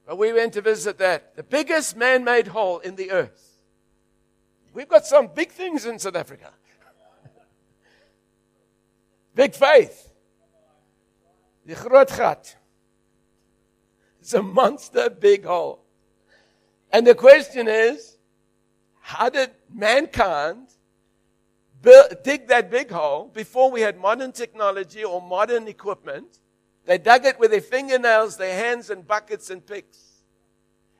[0.05, 3.57] But we went to visit that, the biggest man made hole in the earth.
[4.72, 6.50] We've got some big things in South Africa.
[9.37, 10.11] big faith.
[11.64, 12.57] The Groot.
[14.20, 15.85] It's a monster big hole.
[16.90, 18.18] And the question is,
[18.98, 20.66] how did mankind
[21.81, 26.40] build, dig that big hole before we had modern technology or modern equipment?
[26.87, 29.99] They dug it with their fingernails, their hands, and buckets and picks.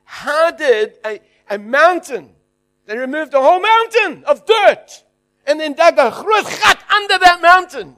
[0.03, 1.19] How did a,
[1.49, 2.31] a mountain,
[2.85, 5.03] they removed a whole mountain of dirt
[5.45, 6.45] and then dug a groot
[6.89, 7.95] under that mountain.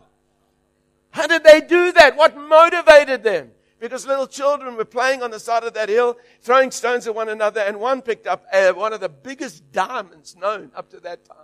[1.11, 2.17] How did they do that?
[2.17, 3.51] What motivated them?
[3.79, 7.29] Because little children were playing on the side of that hill, throwing stones at one
[7.29, 11.25] another, and one picked up uh, one of the biggest diamonds known up to that
[11.25, 11.37] time.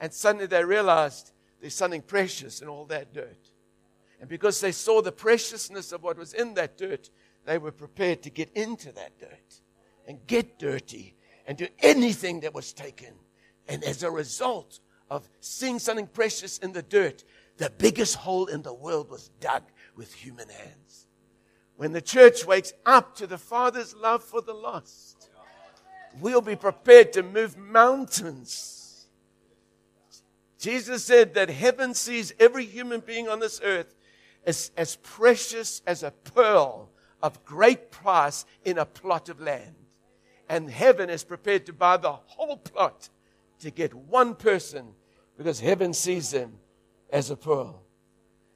[0.00, 3.39] And suddenly they realized there's something precious in all that dirt.
[4.20, 7.10] And because they saw the preciousness of what was in that dirt,
[7.46, 9.60] they were prepared to get into that dirt
[10.06, 13.14] and get dirty and do anything that was taken.
[13.66, 14.80] And as a result
[15.10, 17.24] of seeing something precious in the dirt,
[17.56, 19.62] the biggest hole in the world was dug
[19.96, 21.06] with human hands.
[21.76, 25.30] When the church wakes up to the Father's love for the lost,
[26.20, 29.06] we'll be prepared to move mountains.
[30.58, 33.94] Jesus said that heaven sees every human being on this earth
[34.46, 36.90] as, as precious as a pearl
[37.22, 39.74] of great price in a plot of land.
[40.48, 43.08] And heaven is prepared to buy the whole plot
[43.60, 44.94] to get one person
[45.36, 46.54] because heaven sees them
[47.10, 47.82] as a pearl.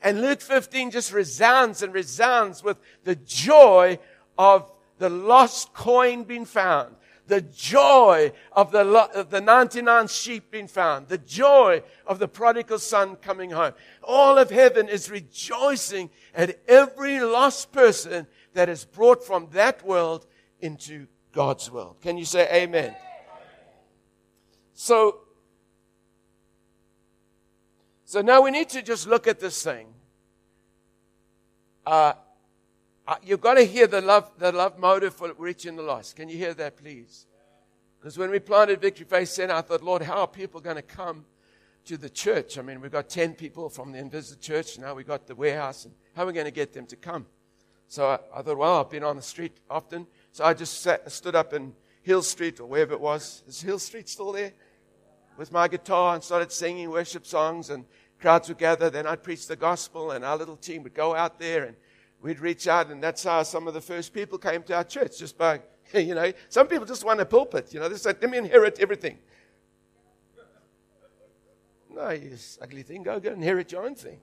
[0.02, 3.98] And Luke 15 just resounds and resounds with the joy
[4.36, 6.94] of the lost coin being found,
[7.26, 8.80] the joy of the,
[9.14, 13.72] of the 99 sheep being found, the joy of the prodigal son coming home.
[14.02, 20.26] All of heaven is rejoicing at every lost person that is brought from that world
[20.60, 21.96] into God's world.
[22.00, 22.94] Can you say amen?
[24.74, 25.20] So,
[28.04, 29.86] so now we need to just look at this thing.
[31.86, 32.14] Uh,
[33.06, 36.16] Uh, you've got to hear the love, the love motive for reaching the lost.
[36.16, 37.26] Can you hear that, please?
[37.98, 40.82] Because when we planted Victory Faith Center, I thought, Lord, how are people going to
[40.82, 41.26] come
[41.84, 42.58] to the church?
[42.58, 44.78] I mean, we've got 10 people from the Invisible Church.
[44.78, 45.84] Now we've got the warehouse.
[45.84, 47.26] And how are we going to get them to come?
[47.88, 50.06] So I, I, thought, well, I've been on the street often.
[50.32, 53.42] So I just sat, stood up in Hill Street or wherever it was.
[53.46, 54.52] Is Hill Street still there?
[55.36, 57.84] With my guitar and started singing worship songs and
[58.18, 58.88] crowds would gather.
[58.88, 61.76] Then I'd preach the gospel and our little team would go out there and
[62.24, 62.90] we'd reach out.
[62.90, 65.60] And that's how some of the first people came to our church, just by,
[65.94, 67.72] you know, some people just want a pulpit.
[67.72, 69.18] You know, they said, let me inherit everything.
[71.94, 73.04] No, you ugly thing.
[73.04, 74.18] Go, go inherit your own thing.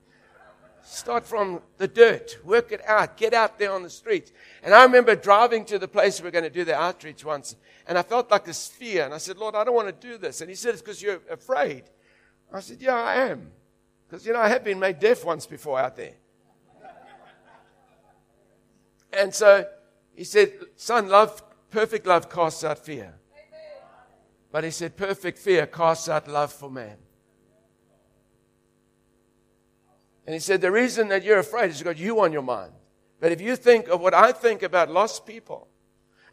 [0.83, 4.31] Start from the dirt, work it out, get out there on the streets.
[4.63, 7.55] And I remember driving to the place we were going to do the outreach once,
[7.87, 9.05] and I felt like this fear.
[9.05, 10.41] And I said, Lord, I don't want to do this.
[10.41, 11.83] And He said, It's because you're afraid.
[12.51, 13.51] I said, Yeah, I am.
[14.09, 16.15] Because, you know, I have been made deaf once before out there.
[19.13, 19.65] And so
[20.15, 23.13] He said, Son, love, perfect love casts out fear.
[24.51, 26.97] But He said, Perfect fear casts out love for man.
[30.25, 32.71] And he said, The reason that you're afraid is because you on your mind.
[33.19, 35.67] But if you think of what I think about lost people,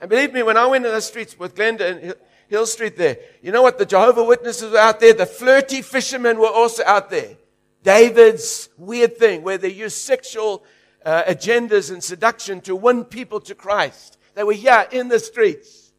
[0.00, 2.14] and believe me, when I went in the streets with Glenda and
[2.48, 3.78] Hill Street there, you know what?
[3.78, 5.12] The Jehovah Witnesses were out there.
[5.12, 7.36] The flirty fishermen were also out there.
[7.82, 10.64] David's weird thing where they use sexual
[11.08, 14.18] uh, agendas and seduction to win people to Christ.
[14.34, 15.90] They were here in the streets.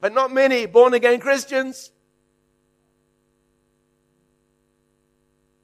[0.00, 1.90] But not many born again Christians.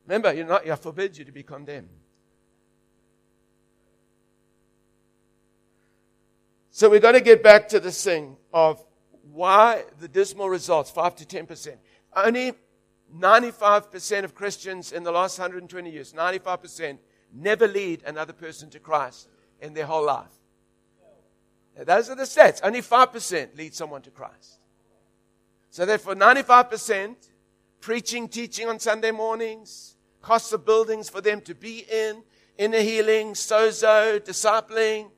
[0.05, 1.90] Remember, you're not, I forbid you to be condemned.
[6.73, 8.85] So we've got to get back to this thing of
[9.31, 11.77] why the dismal results, 5 to 10%.
[12.16, 12.55] Only
[13.16, 16.99] 95% of Christians in the last 120 years, 95%,
[17.33, 19.29] never lead another person to Christ
[19.61, 20.31] in their whole life.
[21.77, 22.61] Now, those are the stats.
[22.62, 24.59] Only 5% lead someone to Christ.
[25.71, 27.14] So therefore, 95%
[27.81, 32.23] preaching, teaching on Sunday mornings, costs of buildings for them to be in,
[32.59, 35.11] inner healing, sozo, discipling,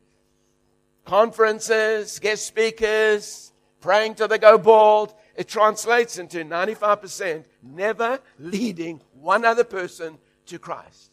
[1.05, 5.15] conferences, guest speakers, praying till they go bald.
[5.37, 11.11] It translates into 95% never leading one other person to Christ.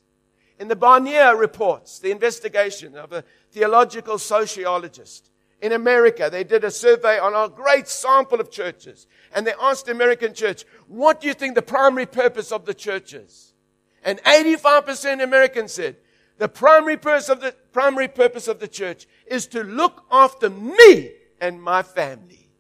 [0.62, 6.70] In the Barna reports, the investigation of a theological sociologist in America, they did a
[6.70, 9.08] survey on a great sample of churches.
[9.34, 12.76] And they asked the American church, what do you think the primary purpose of the
[12.76, 13.56] church is?
[14.04, 15.96] And 85% of Americans said
[16.38, 21.10] the primary purpose of the primary purpose of the church is to look after me
[21.40, 22.52] and my family.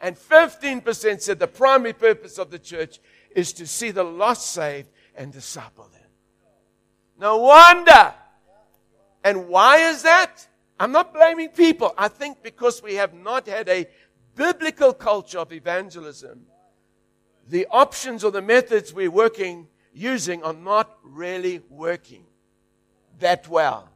[0.00, 3.00] And 15% said the primary purpose of the church
[3.36, 5.97] is to see the lost saved and disciple them.
[7.18, 8.14] No wonder.
[9.24, 10.46] And why is that?
[10.78, 11.92] I'm not blaming people.
[11.98, 13.86] I think because we have not had a
[14.36, 16.46] biblical culture of evangelism,
[17.48, 22.24] the options or the methods we're working using are not really working
[23.18, 23.88] that well.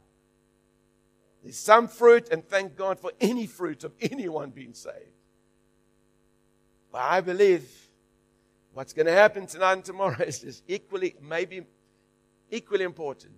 [1.43, 4.95] There's some fruit, and thank God for any fruit of anyone being saved.
[6.91, 7.67] But I believe
[8.73, 11.63] what's going to happen tonight and tomorrow is, is equally, maybe
[12.53, 13.33] equally important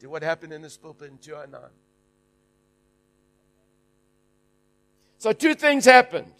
[0.00, 1.60] to what happened in this pulpit in 209.
[5.18, 6.32] So, two things happened.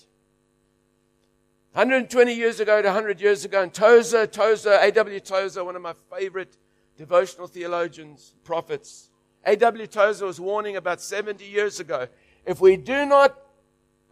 [1.72, 5.20] 120 years ago to 100 years ago, and Tozer, Tozer, A.W.
[5.20, 6.56] Tozer, one of my favorite
[6.96, 9.10] devotional theologians, prophets.
[9.44, 9.86] A.W.
[9.86, 12.08] Tozer was warning about 70 years ago.
[12.44, 13.38] If we do not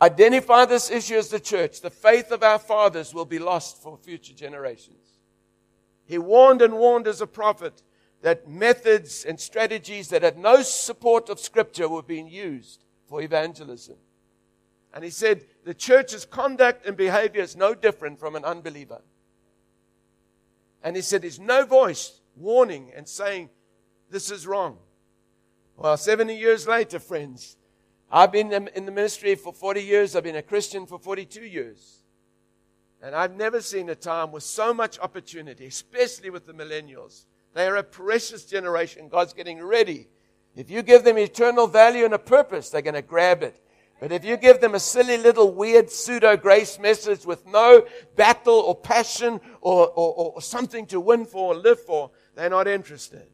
[0.01, 3.97] identify this issue as the church, the faith of our fathers will be lost for
[3.97, 5.19] future generations.
[6.05, 7.83] He warned and warned as a prophet
[8.23, 13.97] that methods and strategies that had no support of scripture were being used for evangelism.
[14.93, 19.03] And he said the church's conduct and behavior is no different from an unbeliever.
[20.83, 23.51] And he said there's no voice warning and saying
[24.11, 24.79] this is wrong.
[25.77, 27.57] Well, 70 years later, friends,
[28.11, 30.17] I've been in the ministry for 40 years.
[30.17, 32.03] I've been a Christian for 42 years.
[33.03, 37.27] And I've never seen a time with so much opportunity, especially with the millennials.
[37.57, 39.09] They are a precious generation.
[39.09, 40.09] God's getting ready.
[40.57, 43.59] If you give them eternal value and a purpose, they're going to grab it.
[43.99, 48.57] But if you give them a silly little weird pseudo grace message with no battle
[48.57, 53.27] or passion or, or, or something to win for or live for, they're not interested.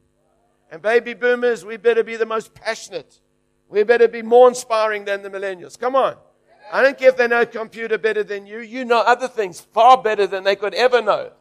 [0.70, 3.18] And baby boomers, we better be the most passionate.
[3.68, 5.76] We better be more inspiring than the millennials.
[5.76, 6.14] Come on.
[6.72, 8.60] I don't care if they know computer better than you.
[8.60, 11.32] You know other things far better than they could ever know.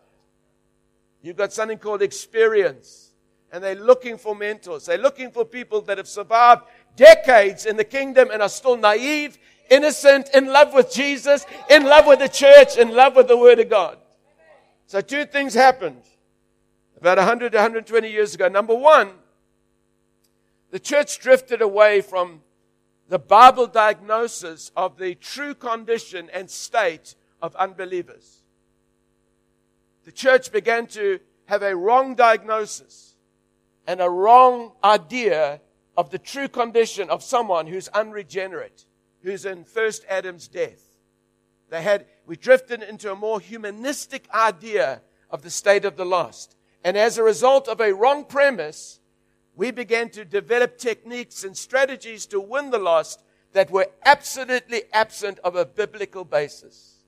[1.21, 3.11] You've got something called experience.
[3.51, 4.85] And they're looking for mentors.
[4.85, 6.63] They're looking for people that have survived
[6.95, 9.37] decades in the kingdom and are still naive,
[9.69, 13.59] innocent, in love with Jesus, in love with the church, in love with the Word
[13.59, 13.97] of God.
[14.87, 16.01] So two things happened
[16.97, 18.47] about 100 to 120 years ago.
[18.47, 19.11] Number one,
[20.69, 22.41] the church drifted away from
[23.09, 28.40] the Bible diagnosis of the true condition and state of unbelievers.
[30.03, 33.15] The church began to have a wrong diagnosis
[33.85, 35.61] and a wrong idea
[35.97, 38.85] of the true condition of someone who's unregenerate,
[39.21, 40.83] who's in first Adam's death.
[41.69, 46.55] They had, we drifted into a more humanistic idea of the state of the lost.
[46.83, 48.99] And as a result of a wrong premise,
[49.55, 53.23] we began to develop techniques and strategies to win the lost
[53.53, 57.00] that were absolutely absent of a biblical basis.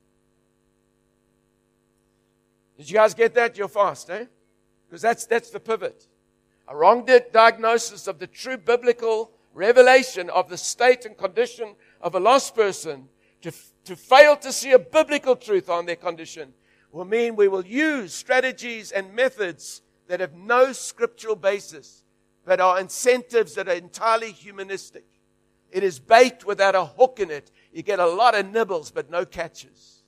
[2.77, 3.57] Did you guys get that?
[3.57, 4.25] You're fast, eh?
[4.87, 6.07] Because that's, that's the pivot.
[6.67, 12.15] A wrong di- diagnosis of the true biblical revelation of the state and condition of
[12.15, 13.07] a lost person
[13.41, 13.51] to,
[13.85, 16.53] to fail to see a biblical truth on their condition
[16.91, 22.03] will mean we will use strategies and methods that have no scriptural basis
[22.45, 25.05] but are incentives that are entirely humanistic.
[25.71, 27.51] It is bait without a hook in it.
[27.71, 30.02] You get a lot of nibbles, but no catches.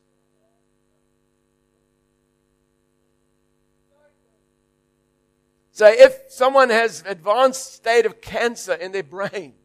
[5.75, 9.55] So if someone has advanced state of cancer in their brain,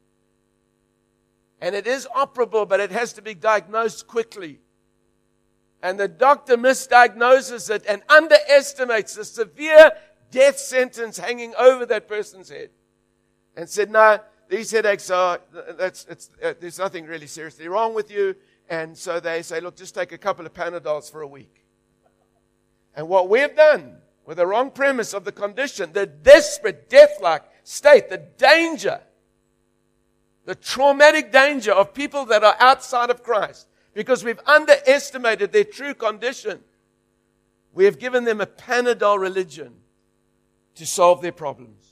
[1.61, 4.59] and it is operable, but it has to be diagnosed quickly,
[5.81, 9.93] and the doctor misdiagnoses it and underestimates the severe
[10.33, 12.71] death sentence hanging over that person's head
[13.55, 15.39] and said, no, these headaches are,
[15.79, 18.35] that's, it's, uh, there's nothing really seriously wrong with you.
[18.69, 21.65] And so they say, look, just take a couple of Panadols for a week.
[22.97, 28.09] And what we've done with the wrong premise of the condition, the desperate, death-like state,
[28.09, 29.01] the danger,
[30.45, 35.95] the traumatic danger of people that are outside of Christ, because we've underestimated their true
[35.95, 36.61] condition.
[37.73, 39.75] We have given them a Panadol religion
[40.75, 41.87] to solve their problems.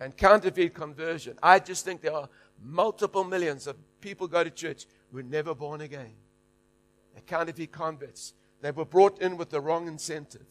[0.00, 1.38] And counterfeit conversion.
[1.42, 2.28] I just think there are
[2.62, 6.12] multiple millions of people go to church who were never born again.
[7.12, 8.32] They're counterfeit converts.
[8.62, 10.46] They were brought in with the wrong incentive.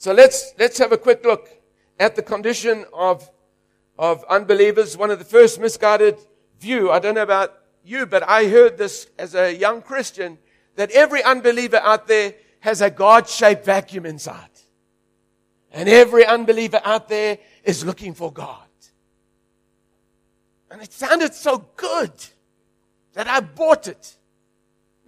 [0.00, 1.50] So let's, let's have a quick look
[1.98, 3.30] at the condition of,
[3.98, 4.96] of unbelievers.
[4.96, 6.16] One of the first misguided
[6.58, 7.52] view, I don't know about
[7.84, 10.38] you, but I heard this as a young Christian,
[10.76, 14.48] that every unbeliever out there has a God shaped vacuum inside.
[15.70, 18.56] And every unbeliever out there is looking for God.
[20.70, 22.12] And it sounded so good
[23.12, 24.16] that I bought it.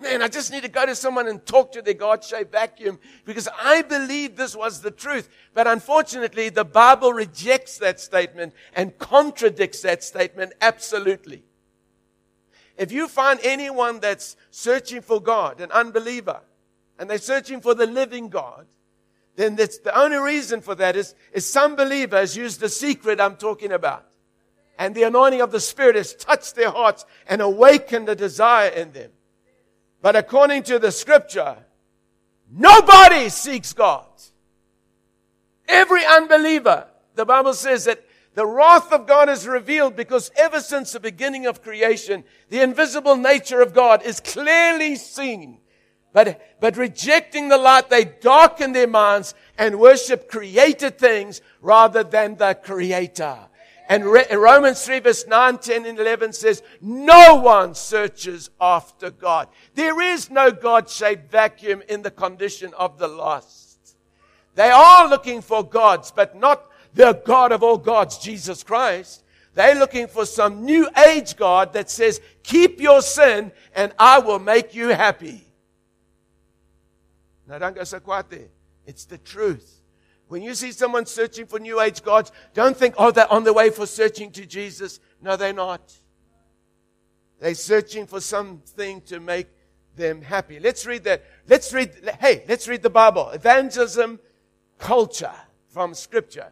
[0.02, 2.98] Man, I just need to go to someone and talk to their God shaped vacuum
[3.24, 5.28] because I believe this was the truth.
[5.54, 11.44] But unfortunately, the Bible rejects that statement and contradicts that statement absolutely.
[12.76, 16.40] If you find anyone that's searching for God, an unbeliever,
[16.98, 18.66] and they're searching for the living God,
[19.36, 23.36] then that's the only reason for that is, is some believers use the secret I'm
[23.36, 24.06] talking about.
[24.78, 28.92] And the anointing of the Spirit has touched their hearts and awakened a desire in
[28.92, 29.12] them.
[30.02, 31.56] But according to the scripture,
[32.50, 34.06] nobody seeks God.
[35.68, 40.92] Every unbeliever, the Bible says that The wrath of God is revealed because ever since
[40.92, 45.58] the beginning of creation, the invisible nature of God is clearly seen.
[46.14, 52.36] But, but rejecting the light, they darken their minds and worship created things rather than
[52.36, 53.38] the creator.
[53.92, 59.48] And Re- Romans 3 verse 9, 10 and 11 says, no one searches after God.
[59.74, 63.98] There is no God-shaped vacuum in the condition of the lost.
[64.54, 69.24] They are looking for gods, but not the God of all gods, Jesus Christ.
[69.52, 74.38] They're looking for some new age God that says, keep your sin and I will
[74.38, 75.46] make you happy.
[77.46, 78.48] Now don't go so quiet there.
[78.86, 79.81] It's the truth.
[80.32, 83.52] When you see someone searching for new age gods, don't think, oh, they're on the
[83.52, 84.98] way for searching to Jesus.
[85.20, 85.92] No, they're not.
[87.38, 89.48] They're searching for something to make
[89.94, 90.58] them happy.
[90.58, 91.22] Let's read that.
[91.46, 93.28] Let's read, hey, let's read the Bible.
[93.28, 94.20] Evangelism
[94.78, 95.34] culture
[95.68, 96.50] from scripture.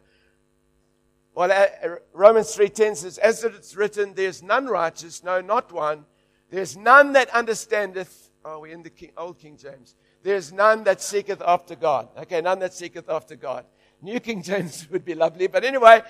[1.35, 6.05] Well, uh, Romans 3.10 says, as it's written, there's none righteous, no, not one.
[6.51, 8.28] There's none that understandeth.
[8.45, 9.95] Oh, we're in the King, old King James.
[10.23, 12.09] There's none that seeketh after God.
[12.18, 13.64] Okay, none that seeketh after God.
[14.03, 15.47] New King James would be lovely.
[15.47, 16.03] But anyway,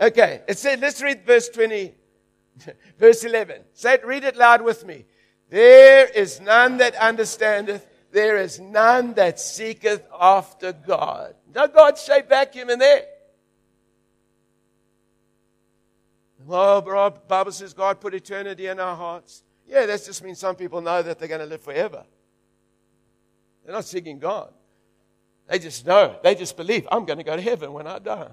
[0.00, 0.42] okay.
[0.48, 1.94] It said, let's read verse 20,
[2.98, 3.62] verse 11.
[3.72, 5.06] Say it, read it loud with me.
[5.50, 7.86] There is none that understandeth.
[8.10, 11.34] There is none that seeketh after God.
[11.54, 13.04] No God shaped vacuum in there.
[16.46, 16.82] Well,
[17.26, 19.42] Bible says God put eternity in our hearts.
[19.66, 22.04] Yeah, that just means some people know that they're going to live forever.
[23.64, 24.52] They're not seeking God.
[25.48, 26.16] They just know.
[26.22, 28.28] They just believe, I'm going to go to heaven when I die.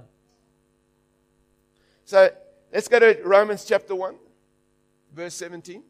[2.06, 2.30] So
[2.74, 4.16] let's go to Romans chapter 1,
[5.14, 5.84] verse 17.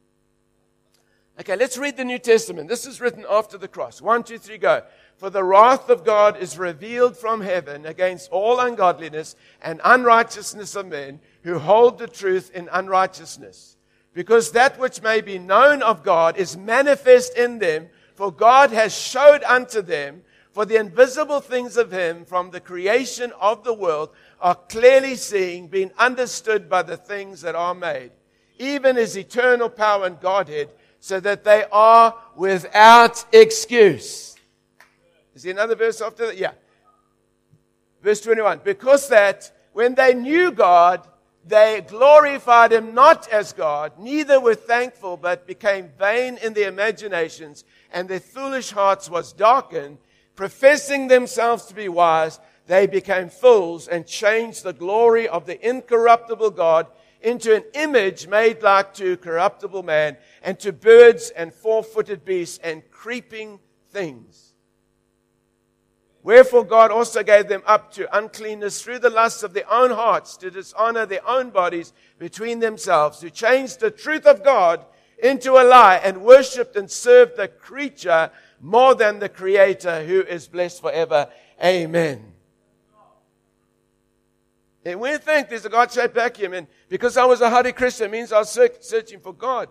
[1.39, 2.67] Okay, let's read the New Testament.
[2.67, 4.01] This is written after the cross.
[4.01, 4.83] One, two, three, go.
[5.17, 10.87] For the wrath of God is revealed from heaven against all ungodliness and unrighteousness of
[10.87, 13.77] men who hold the truth in unrighteousness.
[14.13, 17.87] Because that which may be known of God is manifest in them,
[18.21, 23.33] for God has showed unto them, for the invisible things of Him from the creation
[23.41, 28.11] of the world are clearly seen, being understood by the things that are made,
[28.59, 30.69] even His eternal power and Godhead,
[30.99, 34.35] so that they are without excuse.
[35.33, 36.37] Is there another verse after that?
[36.37, 36.51] Yeah.
[38.03, 38.61] Verse 21.
[38.63, 41.07] Because that when they knew God,
[41.45, 47.63] they glorified him not as God, neither were thankful, but became vain in their imaginations,
[47.91, 49.97] and their foolish hearts was darkened.
[50.35, 56.51] Professing themselves to be wise, they became fools and changed the glory of the incorruptible
[56.51, 56.87] God
[57.21, 62.59] into an image made like to corruptible man, and to birds and four footed beasts
[62.63, 63.59] and creeping
[63.91, 64.50] things.
[66.23, 70.37] Wherefore God also gave them up to uncleanness through the lusts of their own hearts
[70.37, 74.85] to dishonor their own bodies between themselves, who changed the truth of God
[75.21, 80.47] into a lie and worshipped and served the creature more than the creator who is
[80.47, 81.27] blessed forever.
[81.63, 82.33] Amen.
[84.85, 88.31] And we think there's a God-shaped vacuum and because I was a hardy Christian means
[88.31, 89.69] I was searching for God.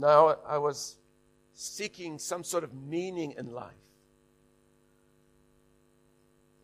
[0.00, 0.96] Now I was
[1.52, 3.72] seeking some sort of meaning in life.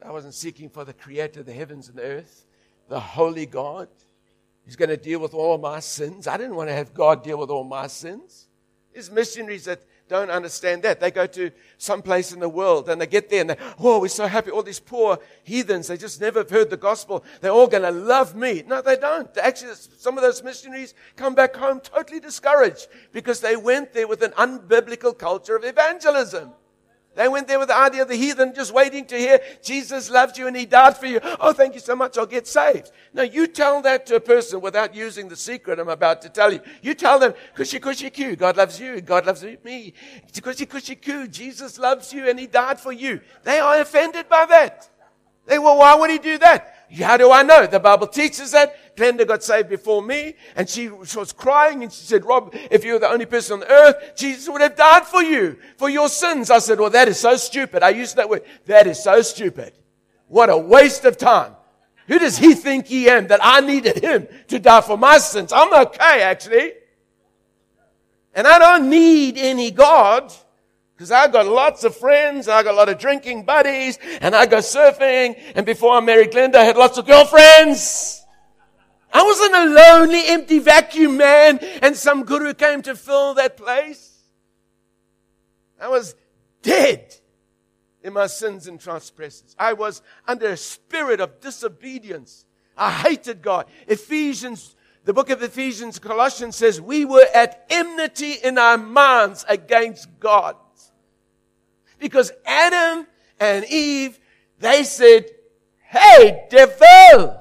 [0.03, 2.47] I wasn't seeking for the creator of the heavens and the earth,
[2.89, 3.89] the holy God.
[4.65, 6.27] He's going to deal with all my sins.
[6.27, 8.49] I didn't want to have God deal with all my sins.
[8.93, 11.01] There's missionaries that don't understand that.
[11.01, 14.01] They go to some place in the world and they get there and they, oh,
[14.01, 14.51] we're so happy.
[14.51, 17.25] All these poor heathens, they just never have heard the gospel.
[17.41, 18.63] They're all going to love me.
[18.67, 19.29] No, they don't.
[19.39, 24.23] Actually, some of those missionaries come back home totally discouraged because they went there with
[24.23, 26.53] an unbiblical culture of evangelism.
[27.17, 30.37] They went there with the idea of the heathen just waiting to hear Jesus loved
[30.37, 31.19] you and he died for you.
[31.41, 32.19] Oh, thank you so much.
[32.19, 32.93] I'll get saved.
[33.15, 36.53] Now you tell that to a person without using the secret I'm about to tell
[36.53, 36.61] you.
[36.83, 39.95] You tell them, cushy cushy coo, God loves you, God loves me.
[40.43, 43.21] Cushy cushy coo, Jesus loves you and he died for you.
[43.45, 44.91] They are offended by that.
[45.47, 46.76] They, well, why would he do that?
[47.03, 47.67] How do I know?
[47.67, 48.97] The Bible teaches that.
[48.97, 52.95] Glenda got saved before me and she was crying and she said, Rob, if you
[52.95, 56.51] were the only person on earth, Jesus would have died for you, for your sins.
[56.51, 57.83] I said, well, that is so stupid.
[57.83, 58.45] I used that word.
[58.65, 59.75] That is so stupid.
[60.29, 61.55] What a waste of time.
[62.09, 65.53] Who does he think he am that I needed him to die for my sins?
[65.53, 66.73] I'm okay, actually.
[68.33, 70.33] And I don't need any God.
[70.97, 74.47] Because I've got lots of friends, I've got a lot of drinking buddies, and I
[74.47, 78.25] go surfing, and before I married Glenda, I had lots of girlfriends.
[79.13, 84.23] I wasn't a lonely, empty vacuum man, and some guru came to fill that place.
[85.79, 86.15] I was
[86.63, 87.15] dead
[88.03, 89.55] in my sins and transgressions.
[89.59, 92.47] I was under a spirit of disobedience.
[92.75, 93.67] I hated God.
[93.87, 94.75] Ephesians,
[95.05, 100.57] the book of Ephesians, Colossians says we were at enmity in our minds against God.
[101.99, 103.07] Because Adam
[103.41, 104.19] and Eve,
[104.59, 105.27] they said,
[105.83, 107.41] Hey, devil,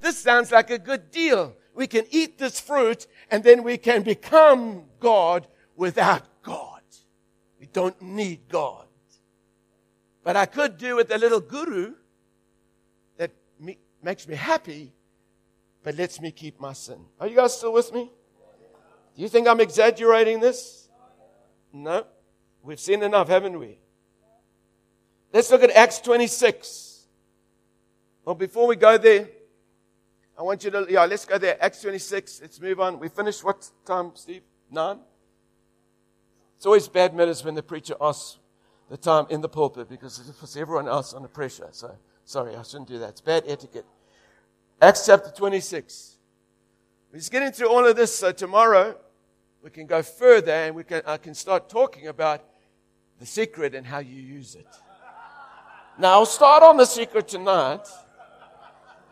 [0.00, 1.54] this sounds like a good deal.
[1.74, 6.82] We can eat this fruit and then we can become God without God.
[7.58, 8.86] We don't need God.
[10.22, 11.94] But I could do with a little guru
[13.16, 14.92] that me, makes me happy,
[15.82, 16.98] but lets me keep my sin.
[17.18, 18.10] Are you guys still with me?
[19.16, 20.88] Do you think I'm exaggerating this?
[21.72, 22.04] No.
[22.62, 23.78] We've seen enough, haven't we?
[25.32, 27.06] Let's look at Acts 26.
[28.24, 29.28] Well, before we go there,
[30.38, 31.62] I want you to, yeah, let's go there.
[31.62, 32.40] Acts 26.
[32.42, 32.98] Let's move on.
[32.98, 34.42] We finished what time, Steve?
[34.70, 34.98] Nine?
[36.56, 38.38] It's always bad manners when the preacher asks
[38.90, 41.68] the time in the pulpit because it puts everyone else under pressure.
[41.70, 43.10] So, sorry, I shouldn't do that.
[43.10, 43.86] It's bad etiquette.
[44.82, 46.16] Acts chapter 26.
[47.12, 48.14] We're getting through all of this.
[48.14, 48.96] So tomorrow
[49.62, 52.44] we can go further and we can, I can start talking about
[53.20, 54.66] the secret and how you use it.
[55.98, 57.86] Now, I'll start on the secret tonight.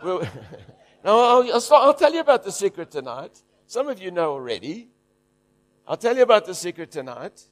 [0.02, 0.20] We'll,
[1.04, 3.42] no, I'll, I'll, start, I'll tell you about the secret tonight.
[3.66, 4.88] Some of you know already.
[5.86, 7.42] I'll tell you about the secret tonight,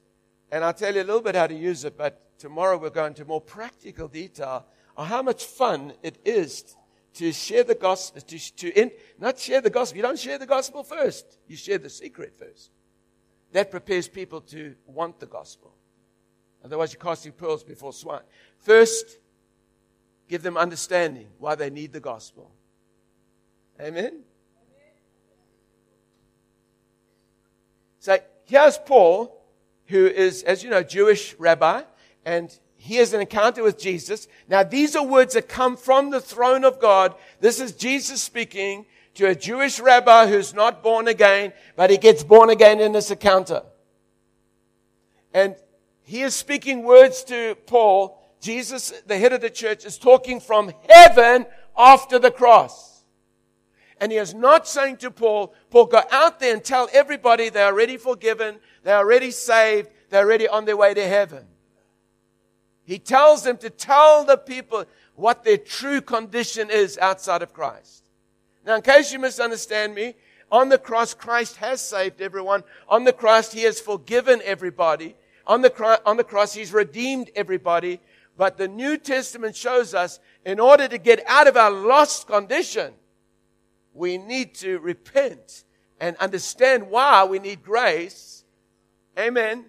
[0.50, 3.04] and I'll tell you a little bit how to use it, but tomorrow we'll go
[3.04, 6.76] into more practical detail on how much fun it is
[7.14, 9.96] to share the gospel, to, to in, not share the gospel.
[9.96, 11.38] You don't share the gospel first.
[11.46, 12.70] You share the secret first.
[13.52, 15.74] That prepares people to want the gospel.
[16.66, 18.20] Otherwise, you're casting pearls before swine.
[18.58, 19.18] First,
[20.28, 22.50] Give them understanding why they need the gospel.
[23.80, 24.20] Amen?
[28.00, 29.44] So here's Paul,
[29.86, 31.82] who is, as you know, Jewish rabbi,
[32.24, 34.26] and he has an encounter with Jesus.
[34.48, 37.14] Now, these are words that come from the throne of God.
[37.40, 42.24] This is Jesus speaking to a Jewish rabbi who's not born again, but he gets
[42.24, 43.62] born again in this encounter.
[45.32, 45.56] And
[46.06, 50.72] he is speaking words to Paul Jesus, the head of the church, is talking from
[50.88, 51.46] heaven
[51.76, 53.02] after the cross.
[54.00, 57.62] And he is not saying to Paul, Paul, go out there and tell everybody they
[57.62, 61.44] are already forgiven, they are already saved, they're already on their way to heaven.
[62.84, 64.84] He tells them to tell the people
[65.16, 68.04] what their true condition is outside of Christ.
[68.64, 70.14] Now, in case you misunderstand me,
[70.52, 72.62] on the cross, Christ has saved everyone.
[72.88, 75.16] On the cross, He has forgiven everybody.
[75.46, 78.00] On the, on the cross, He's redeemed everybody.
[78.36, 82.92] But the New Testament shows us in order to get out of our lost condition,
[83.94, 85.64] we need to repent
[86.00, 88.44] and understand why we need grace.
[89.18, 89.66] Amen.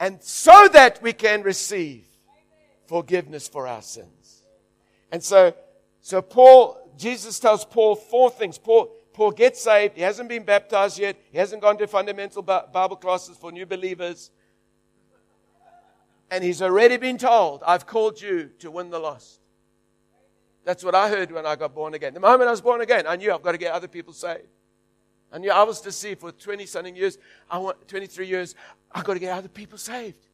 [0.00, 2.04] And so that we can receive
[2.86, 4.42] forgiveness for our sins.
[5.12, 5.54] And so,
[6.00, 8.58] so Paul, Jesus tells Paul four things.
[8.58, 9.96] Paul, Paul gets saved.
[9.96, 11.16] He hasn't been baptized yet.
[11.30, 14.30] He hasn't gone to fundamental Bible classes for new believers.
[16.30, 19.40] And he's already been told, I've called you to win the lost.
[20.64, 22.14] That's what I heard when I got born again.
[22.14, 24.46] The moment I was born again, I knew I've got to get other people saved.
[25.32, 27.18] I knew I was deceived for 20 something years.
[27.50, 28.54] I want 23 years.
[28.92, 30.28] I've got to get other people saved.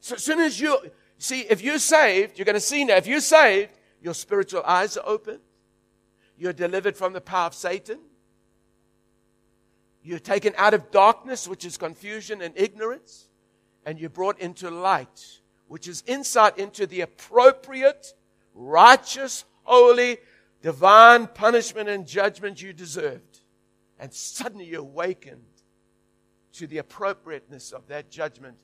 [0.00, 0.78] So as soon as you
[1.18, 3.70] see, if you're saved, you're going to see now, if you're saved,
[4.00, 5.38] your spiritual eyes are open.
[6.36, 7.98] You're delivered from the power of Satan.
[10.02, 13.28] You're taken out of darkness, which is confusion and ignorance
[13.86, 18.14] and you're brought into light, which is insight into the appropriate,
[18.54, 20.18] righteous, holy,
[20.62, 23.40] divine punishment and judgment you deserved.
[23.98, 25.42] And suddenly you're awakened
[26.54, 28.60] to the appropriateness of that judgment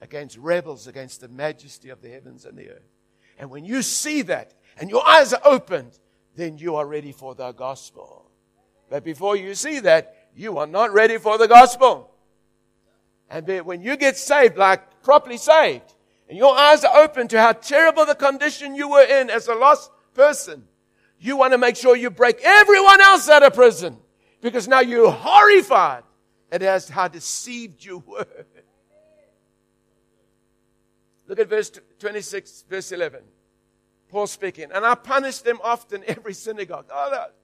[0.00, 2.92] against rebels, against the majesty of the heavens and the earth.
[3.38, 5.98] And when you see that and your eyes are opened,
[6.36, 8.30] then you are ready for the gospel.
[8.88, 12.10] But before you see that, you are not ready for the gospel.
[13.28, 15.94] And when you get saved, like properly saved,
[16.28, 19.54] and your eyes are open to how terrible the condition you were in as a
[19.54, 20.64] lost person,
[21.18, 23.96] you want to make sure you break everyone else out of prison
[24.42, 26.02] because now you're horrified
[26.52, 28.26] at as how deceived you were.
[31.26, 33.22] Look at verse 26, verse 11.
[34.08, 36.86] Paul speaking, and I punished them often every synagogue.
[36.92, 37.34] Oh, that,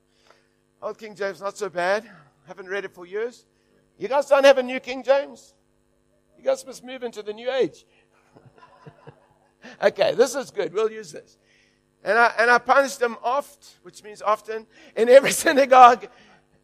[0.81, 2.09] old King James, not so bad.
[2.47, 3.47] Haven't read it for years.
[3.99, 5.55] You guys don't have a new King James?
[6.39, 7.85] You guys must move into the new age.
[9.83, 10.73] okay, this is good.
[10.73, 11.39] We'll use this.
[12.05, 16.09] And I, and I punished them oft, which means often, in every synagogue,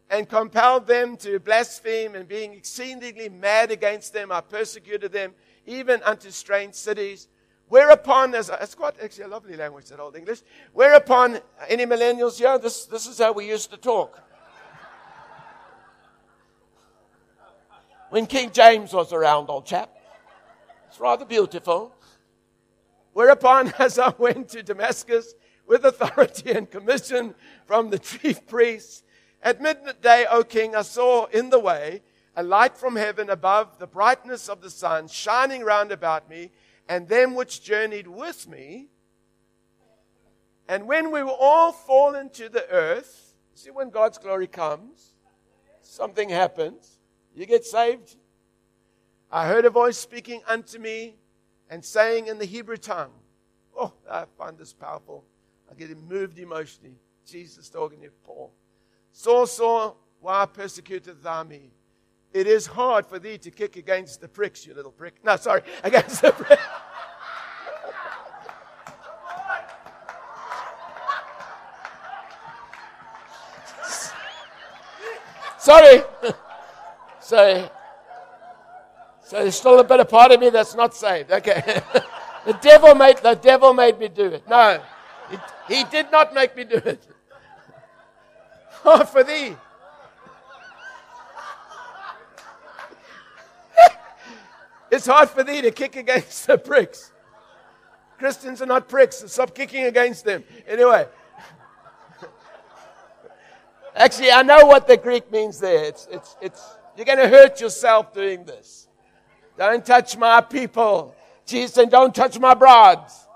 [0.09, 5.33] and compelled them to blaspheme, and being exceedingly mad against them, I persecuted them,
[5.65, 7.27] even unto strange cities.
[7.69, 10.41] Whereupon, as it's quite actually a lovely language, that Old English.
[10.73, 12.57] Whereupon, uh, any millennials here?
[12.57, 14.19] This, this is how we used to talk.
[18.09, 19.91] When King James was around, old chap.
[20.87, 21.93] It's rather beautiful.
[23.13, 25.35] Whereupon, as I went to Damascus
[25.67, 27.35] with authority and commission
[27.67, 29.03] from the chief priests,
[29.43, 32.01] at midday, O king, I saw in the way
[32.35, 36.49] a light from heaven above the brightness of the sun shining round about me
[36.89, 38.87] and them which journeyed with me.
[40.67, 45.13] And when we were all fallen to the earth, see when God's glory comes,
[45.83, 46.97] something happens.
[47.35, 48.15] You get saved.
[49.31, 51.15] I heard a voice speaking unto me
[51.69, 53.11] and saying in the Hebrew tongue,
[53.77, 55.23] Oh, I find this powerful.
[55.71, 56.95] I get moved emotionally.
[57.25, 58.51] Jesus talking to Paul.
[59.11, 61.71] Saul, Saul, why persecutest thou me?
[62.31, 65.15] It is hard for thee to kick against the pricks, you little prick.
[65.23, 66.61] No, sorry, against the pricks.
[75.69, 76.01] sorry.
[77.19, 77.69] so,
[79.23, 81.31] so there's still a bit of part of me that's not saved.
[81.31, 81.81] Okay.
[82.45, 84.47] the devil made the devil made me do it.
[84.49, 84.81] No,
[85.67, 87.01] he did not make me do it.
[88.85, 89.57] Oh, for thee.
[94.91, 97.11] It's hard for thee to kick against the pricks.
[98.17, 99.23] Christians are not pricks.
[99.31, 100.43] Stop kicking against them.
[100.67, 101.07] Anyway.
[103.95, 105.85] Actually, I know what the Greek means there.
[105.85, 106.61] It's, it's, it's,
[106.97, 108.87] you're going to hurt yourself doing this.
[109.57, 111.15] Don't touch my people.
[111.45, 113.27] Jesus said, don't touch my brides.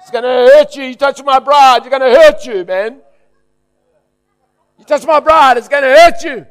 [0.00, 0.84] It's going to hurt you.
[0.84, 3.00] You touch my bride, you're going to hurt you, man.
[4.78, 6.46] You touch my bride, it's going to hurt you.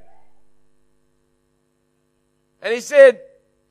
[2.62, 3.20] And he said,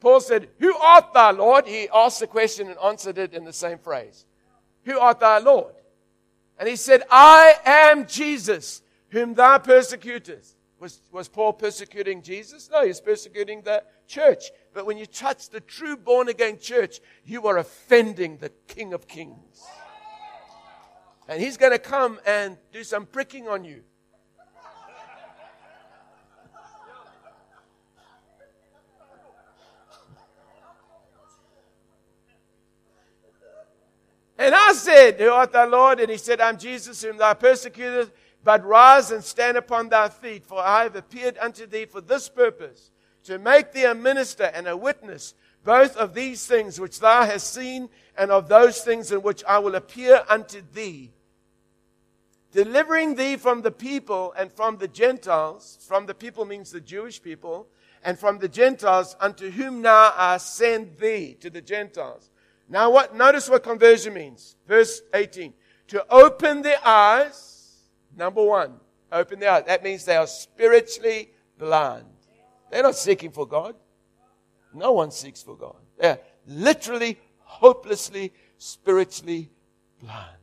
[0.01, 1.67] Paul said, Who art thou, Lord?
[1.67, 4.27] He asked the question and answered it in the same phrase.
[4.85, 5.75] Who art thou, Lord?
[6.59, 10.57] And he said, I am Jesus, whom thou persecutest.
[10.81, 12.71] Was, was Paul persecuting Jesus?
[12.71, 14.51] No, he's persecuting the church.
[14.73, 19.09] But when you touch the true born again church, you are offending the King of
[19.09, 19.65] Kings.
[21.29, 23.83] And he's going to come and do some pricking on you.
[34.49, 36.01] And I said, Who art thou, Lord?
[36.01, 38.11] And he said, I'm Jesus, whom thou persecutest.
[38.43, 42.31] But rise and stand upon thy feet, for I have appeared unto thee for this
[42.31, 42.91] purpose,
[43.25, 45.35] to make thee a minister and a witness,
[45.65, 49.59] both of these things which thou hast seen, and of those things in which I
[49.59, 51.13] will appear unto thee,
[52.51, 55.77] delivering thee from the people and from the Gentiles.
[55.87, 57.69] From the people means the Jewish people,
[58.03, 62.31] and from the Gentiles, unto whom now I send thee to the Gentiles
[62.69, 64.57] now what, notice what conversion means.
[64.67, 65.55] Verse 18.
[65.89, 68.75] To open their eyes, number one,
[69.11, 69.65] open their eyes.
[69.67, 72.05] That means they are spiritually blind.
[72.71, 73.75] They're not seeking for God.
[74.75, 75.77] No one seeks for God.
[75.99, 79.51] They're literally, hopelessly, spiritually
[80.01, 80.37] blind.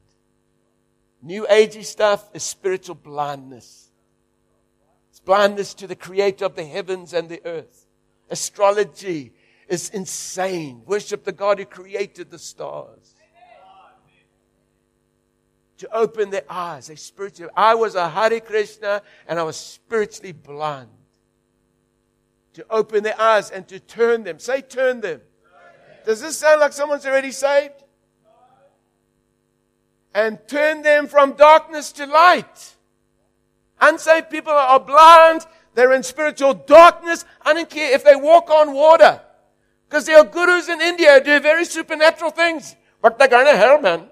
[1.22, 3.92] New agey stuff is spiritual blindness.
[5.12, 7.86] It's blindness to the creator of the heavens and the earth.
[8.30, 9.32] Astrology
[9.68, 10.82] is insane.
[10.86, 13.16] Worship the God who created the stars.
[15.80, 17.52] To open their eyes, they spiritually.
[17.56, 20.90] I was a Hare Krishna and I was spiritually blind.
[22.54, 24.40] To open their eyes and to turn them.
[24.40, 25.20] Say, turn them.
[26.06, 27.84] Does this sound like someone's already saved?
[30.14, 32.76] And turn them from darkness to light.
[33.82, 35.46] Unsaved people are blind.
[35.74, 37.26] They're in spiritual darkness.
[37.42, 39.20] I don't care if they walk on water.
[39.96, 44.10] Because there are gurus in India do very supernatural things, but they're to hell, man.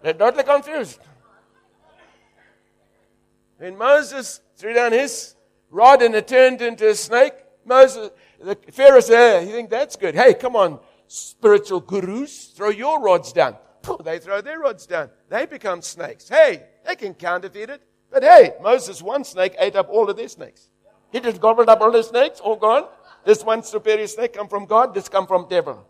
[0.00, 1.00] They're totally confused.
[3.58, 5.34] When Moses threw down his
[5.70, 7.32] rod and it turned into a snake,
[7.64, 10.14] Moses, the Pharaoh said, hey, you think that's good?
[10.14, 13.56] Hey, come on, spiritual gurus, throw your rods down.
[14.04, 15.10] They throw their rods down.
[15.28, 16.28] They become snakes.
[16.28, 17.82] Hey, they can counterfeit it.
[18.08, 20.68] But hey, Moses, one snake ate up all of their snakes.
[21.10, 22.84] He just gobbled up all the snakes, all gone.
[23.24, 25.86] This one superior snake come from God, this come from devil.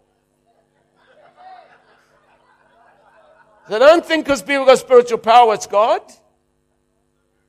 [3.68, 6.02] So don't think because people got spiritual power, it's God.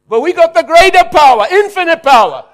[0.07, 2.45] But we got the greater power, infinite power.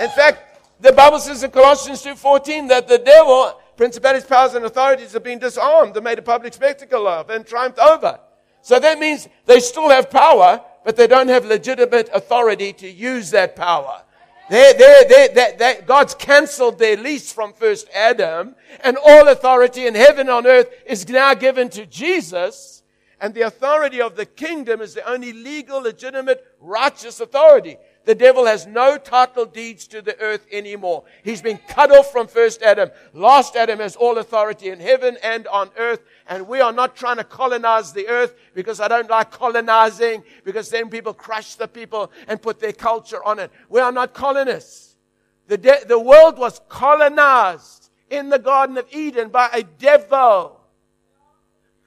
[0.00, 5.12] In fact, the Bible says in Colossians 2.14 that the devil, principalities, powers, and authorities
[5.14, 8.20] have been disarmed and made a public spectacle of and triumphed over.
[8.60, 13.30] So that means they still have power, but they don't have legitimate authority to use
[13.30, 14.02] that power.
[14.50, 19.94] They, they, they, they, God's cancelled their lease from first Adam, and all authority in
[19.94, 22.82] heaven and on earth is now given to Jesus.
[23.20, 27.78] And the authority of the kingdom is the only legal, legitimate, righteous authority.
[28.04, 31.04] The devil has no title deeds to the earth anymore.
[31.22, 32.90] He's been cut off from first Adam.
[33.14, 36.02] Last Adam has all authority in heaven and on earth.
[36.28, 40.68] And we are not trying to colonize the earth because I don't like colonizing because
[40.68, 43.50] then people crush the people and put their culture on it.
[43.70, 44.96] We are not colonists.
[45.46, 50.53] The, de- the world was colonized in the Garden of Eden by a devil.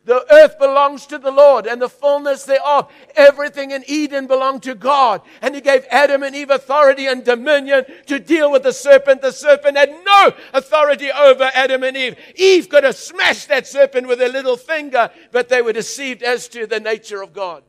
[0.08, 2.89] The earth belongs to the Lord and the fullness thereof.
[3.18, 5.22] Everything in Eden belonged to God.
[5.41, 9.22] And He gave Adam and Eve authority and dominion to deal with the serpent.
[9.22, 12.16] The serpent had no authority over Adam and Eve.
[12.36, 16.47] Eve could have smashed that serpent with her little finger, but they were deceived as
[16.47, 17.64] to the nature of God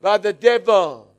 [0.00, 1.12] by the devil.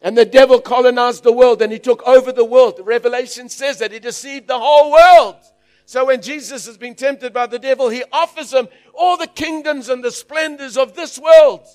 [0.00, 2.80] And the devil colonized the world and he took over the world.
[2.84, 5.42] Revelation says that he deceived the whole world.
[5.84, 9.88] So when Jesus has been tempted by the devil, he offers him all the kingdoms
[9.88, 11.66] and the splendors of this world.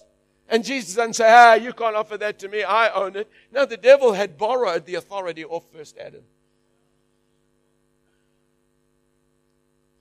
[0.49, 2.63] And Jesus doesn't say, ah, you can't offer that to me.
[2.63, 3.29] I own it.
[3.51, 6.23] No, the devil had borrowed the authority of first Adam.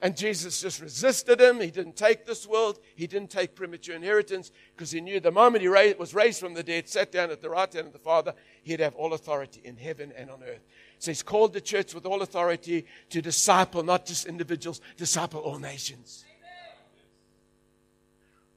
[0.00, 1.60] And Jesus just resisted him.
[1.60, 2.78] He didn't take this world.
[2.94, 6.62] He didn't take premature inheritance because he knew the moment he was raised from the
[6.62, 9.76] dead, sat down at the right hand of the Father, he'd have all authority in
[9.76, 10.64] heaven and on earth.
[10.98, 15.58] So he's called the church with all authority to disciple not just individuals, disciple all
[15.58, 16.24] nations.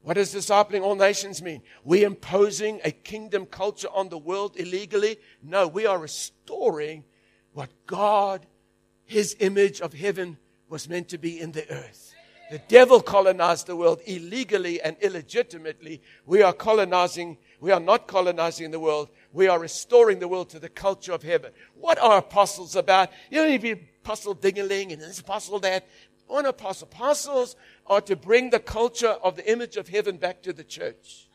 [0.01, 1.61] What does discipling all nations mean?
[1.83, 5.17] We imposing a kingdom culture on the world illegally?
[5.43, 7.03] No, we are restoring
[7.53, 8.45] what God,
[9.05, 10.37] His image of heaven,
[10.69, 12.13] was meant to be in the earth.
[12.49, 16.01] The devil colonized the world illegally and illegitimately.
[16.25, 20.59] We are colonizing, we are not colonizing the world we are restoring the world to
[20.59, 21.51] the culture of heaven.
[21.75, 23.09] What are apostles about?
[23.29, 23.71] You don't be
[24.03, 25.87] apostle dingaling and this apostle that.
[26.27, 26.87] One apostle.
[26.91, 27.55] Apostles
[27.87, 31.27] are to bring the culture of the image of heaven back to the church.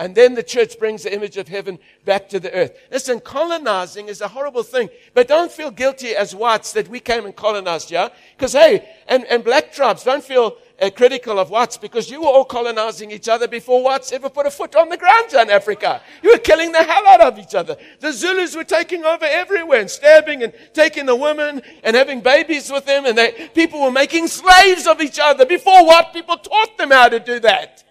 [0.00, 2.74] And then the church brings the image of heaven back to the earth.
[2.90, 7.26] Listen, colonizing is a horrible thing, but don't feel guilty as whites that we came
[7.26, 8.08] and colonized, yeah?
[8.34, 12.28] Because hey, and, and black tribes, don't feel uh, critical of whites because you were
[12.28, 16.00] all colonizing each other before whites ever put a foot on the ground in Africa.
[16.22, 17.76] You were killing the hell out of each other.
[18.00, 22.70] The Zulus were taking over everywhere and stabbing and taking the women and having babies
[22.70, 26.78] with them and they, people were making slaves of each other before white people taught
[26.78, 27.84] them how to do that.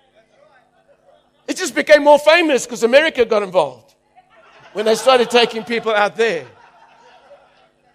[1.47, 3.95] It just became more famous because America got involved
[4.73, 6.45] when they started taking people out there.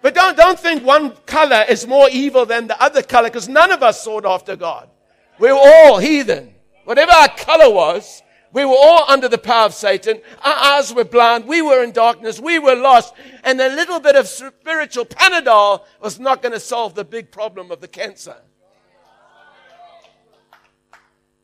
[0.05, 3.73] But don't, don't think one color is more evil than the other color because none
[3.73, 4.91] of us sought after God.
[5.39, 6.55] We were all heathen.
[6.85, 10.21] Whatever our color was, we were all under the power of Satan.
[10.43, 11.47] Our eyes were blind.
[11.47, 12.39] We were in darkness.
[12.39, 13.15] We were lost.
[13.45, 17.71] And a little bit of spiritual Panadol was not going to solve the big problem
[17.71, 18.37] of the cancer.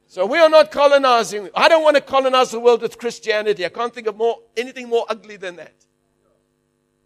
[0.07, 1.49] So we are not colonizing.
[1.55, 3.65] I don't want to colonize the world with Christianity.
[3.65, 5.73] I can't think of more, anything more ugly than that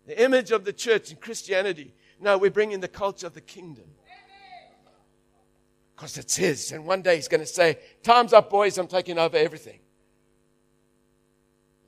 [0.07, 1.95] the image of the church and Christianity.
[2.21, 3.85] No, we're bringing the culture of the kingdom.
[5.95, 6.73] Because it's His.
[6.73, 9.81] And one day He's going to say, Time's up, boys, I'm taking over everything.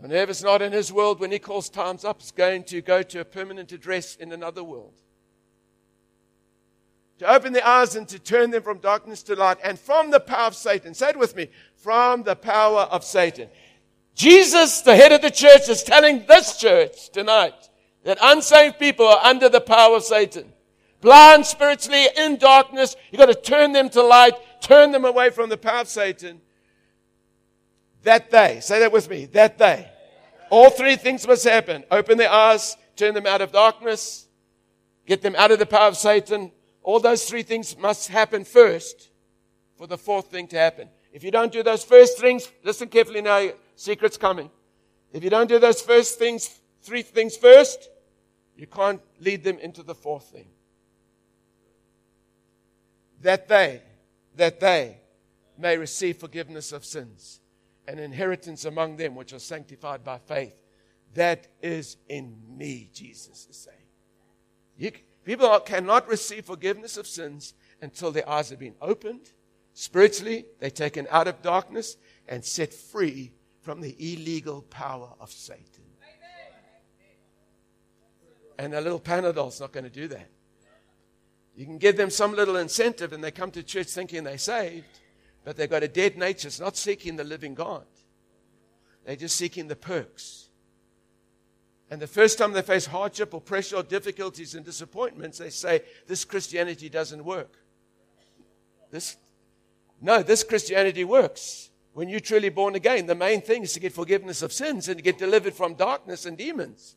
[0.03, 3.03] And whoever's not in His world, when He calls time's up, is going to go
[3.03, 4.95] to a permanent address in another world.
[7.19, 10.21] To open the eyes and to turn them from darkness to light and from the
[10.21, 10.93] power of Satan.
[10.93, 11.49] Say it with me.
[11.75, 13.49] From the power of Satan.
[14.15, 17.71] Jesus, the head of the church, is telling this church tonight
[18.07, 20.53] that unsaved people are under the power of Satan.
[21.01, 22.95] Blind spiritually, in darkness.
[23.11, 26.41] You've got to turn them to light, turn them away from the power of Satan.
[28.05, 29.91] That they, say that with me, that they.
[30.51, 31.83] All three things must happen.
[31.91, 34.29] Open their eyes, turn them out of darkness,
[35.05, 36.53] get them out of the power of Satan.
[36.85, 39.11] All those three things must happen first
[39.77, 40.89] for the fourth thing to happen.
[41.13, 44.49] If you don't do those first things, listen carefully now, secret's coming.
[45.13, 47.91] If you don't do those first things, three things first,
[48.57, 50.49] you can't lead them into the fourth thing.
[53.23, 53.83] That they,
[54.37, 54.99] that they
[55.59, 57.41] may receive forgiveness of sins,
[57.87, 60.55] an inheritance among them which are sanctified by faith.
[61.15, 63.77] That is in me, Jesus is saying.
[64.77, 64.93] You,
[65.25, 69.33] people cannot receive forgiveness of sins until their eyes have been opened.
[69.73, 71.97] Spiritually, they're taken out of darkness
[72.29, 75.76] and set free from the illegal power of Satan.
[78.59, 80.29] And a little Panadol's not going to do that.
[81.57, 85.01] You can give them some little incentive and they come to church thinking they're saved,
[85.45, 86.49] but they've got a dead nature.
[86.49, 87.85] It's not seeking the living God.
[89.05, 90.49] They're just seeking the perks.
[91.91, 95.83] And the first time they face hardship or pressure or difficulties and disappointments, they say,
[96.07, 97.55] This Christianity doesn't work.
[98.91, 99.17] This,
[100.01, 101.71] no, this Christianity works.
[101.93, 104.99] When you're truly born again, the main thing is to get forgiveness of sins and
[104.99, 106.97] to get delivered from darkness and demons.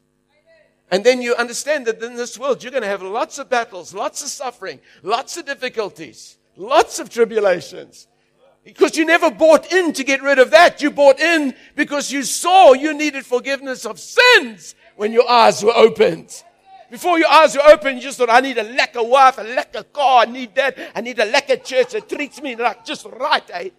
[0.91, 3.93] And then you understand that in this world, you're going to have lots of battles,
[3.93, 8.07] lots of suffering, lots of difficulties, lots of tribulations.
[8.63, 10.81] Because you never bought in to get rid of that.
[10.81, 15.75] You bought in because you saw you needed forgiveness of sins when your eyes were
[15.75, 16.43] opened.
[16.89, 19.85] Before your eyes were open, you just thought, I need a lekker wife, a lekker
[19.93, 23.43] car, I need that, I need a lekker church that treats me like just right,
[23.53, 23.69] eh?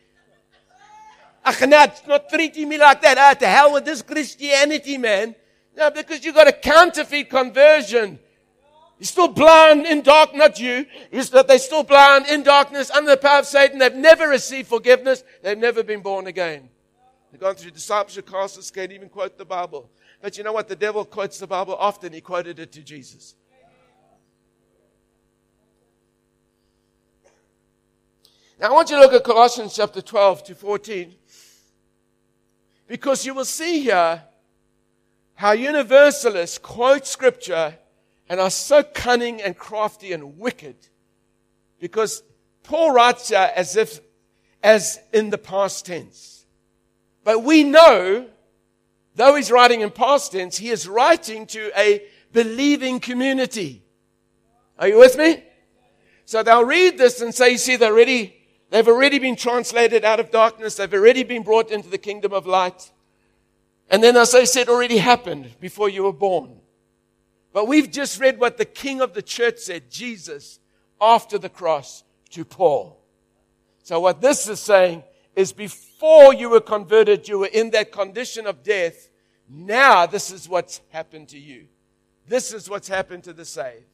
[1.45, 3.19] Ach, not treating me like that.
[3.19, 5.35] Ah, to hell with this Christianity, man.
[5.77, 8.19] No, because you've got a counterfeit conversion.
[8.99, 10.85] You're still blind in dark, not you.
[11.11, 13.79] That they're still blind in darkness under the power of Satan.
[13.79, 15.25] They've never received forgiveness.
[15.43, 16.69] They've never been born again.
[17.33, 19.89] They've gone through discipleship classes, can't even quote the Bible.
[20.21, 20.69] But you know what?
[20.69, 22.13] The devil quotes the Bible often.
[22.13, 23.37] He quoted it to Jesus.
[28.61, 31.15] Now I want you to look at Colossians chapter 12 to 14.
[32.87, 34.23] Because you will see here
[35.41, 37.75] how universalists quote scripture
[38.29, 40.77] and are so cunning and crafty and wicked.
[41.79, 42.23] Because
[42.63, 44.01] Paul writes here as if,
[44.63, 46.45] as in the past tense.
[47.25, 48.27] But we know
[49.15, 52.03] though he's writing in past tense, he is writing to a
[52.35, 53.83] believing community.
[54.79, 55.43] Are you with me?
[56.27, 58.37] So they'll read this and say, you see, they're already,
[58.69, 60.75] they've already been translated out of darkness.
[60.75, 62.91] They've already been brought into the kingdom of light.
[63.91, 66.61] And then as I said, already happened before you were born.
[67.53, 70.61] But we've just read what the king of the church said, Jesus,
[71.01, 73.01] after the cross to Paul.
[73.83, 75.03] So what this is saying
[75.35, 79.09] is before you were converted, you were in that condition of death.
[79.49, 81.67] Now this is what's happened to you.
[82.29, 83.85] This is what's happened to the saved.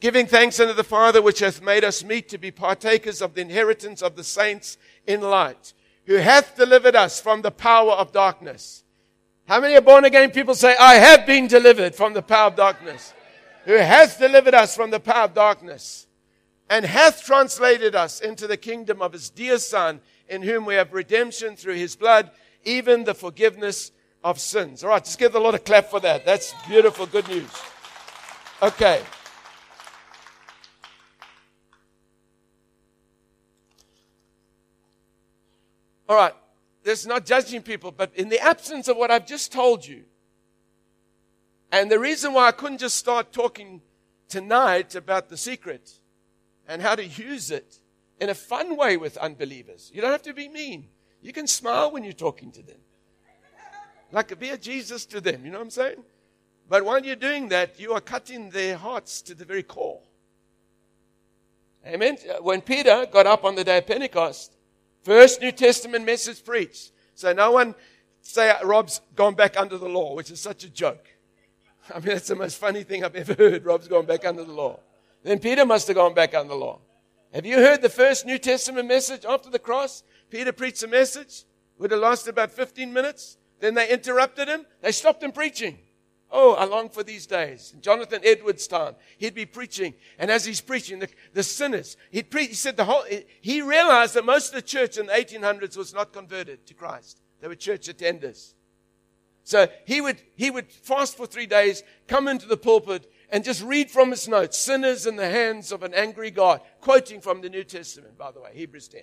[0.00, 3.42] Giving thanks unto the Father which hath made us meet to be partakers of the
[3.42, 5.74] inheritance of the saints in light,
[6.06, 8.82] who hath delivered us from the power of darkness.
[9.50, 13.12] How many born again people say, I have been delivered from the power of darkness?
[13.64, 16.06] Who hath delivered us from the power of darkness
[16.68, 20.92] and hath translated us into the kingdom of his dear son in whom we have
[20.92, 22.30] redemption through his blood,
[22.62, 23.90] even the forgiveness
[24.22, 24.84] of sins.
[24.84, 26.24] All right, just give the Lord a clap for that.
[26.24, 27.50] That's beautiful, good news.
[28.62, 29.02] Okay.
[36.08, 36.34] All right,
[36.90, 40.02] this is not judging people, but in the absence of what I've just told you,
[41.70, 43.80] and the reason why I couldn't just start talking
[44.28, 45.88] tonight about the secret
[46.66, 47.76] and how to use it
[48.20, 49.92] in a fun way with unbelievers.
[49.94, 50.88] You don't have to be mean.
[51.22, 52.78] You can smile when you're talking to them.
[54.10, 56.02] Like be a Jesus to them, you know what I'm saying?
[56.68, 60.00] But while you're doing that, you are cutting their hearts to the very core.
[61.86, 62.18] Amen.
[62.40, 64.56] When Peter got up on the day of Pentecost,
[65.02, 66.92] first New Testament message preached.
[67.14, 67.74] So no one
[68.22, 71.06] say Rob's gone back under the law, which is such a joke.
[71.94, 73.64] I mean, that's the most funny thing I've ever heard.
[73.64, 74.80] Rob's gone back under the law.
[75.22, 76.78] Then Peter must have gone back under the law.
[77.32, 80.02] Have you heard the first New Testament message after the cross?
[80.30, 81.44] Peter preached a message.
[81.78, 83.36] Would have lasted about 15 minutes.
[83.60, 84.66] Then they interrupted him.
[84.80, 85.78] They stopped him preaching.
[86.32, 87.74] Oh, I long for these days.
[87.80, 89.94] Jonathan Edwards' time, he'd be preaching.
[90.18, 93.04] And as he's preaching, the, the sinners, he'd pre- he said the whole,
[93.40, 97.20] he realized that most of the church in the 1800s was not converted to Christ.
[97.40, 98.54] They were church attenders.
[99.42, 103.62] So he would, he would fast for three days, come into the pulpit, and just
[103.62, 107.48] read from his notes, sinners in the hands of an angry God, quoting from the
[107.48, 109.02] New Testament, by the way, Hebrews 10.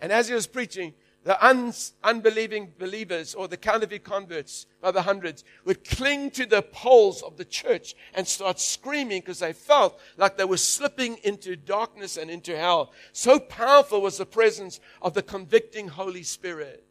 [0.00, 0.94] And as he was preaching,
[1.24, 6.62] the un- unbelieving believers or the counterfeit converts by the hundreds would cling to the
[6.62, 11.54] poles of the church and start screaming because they felt like they were slipping into
[11.54, 12.92] darkness and into hell.
[13.12, 16.84] So powerful was the presence of the convicting Holy Spirit.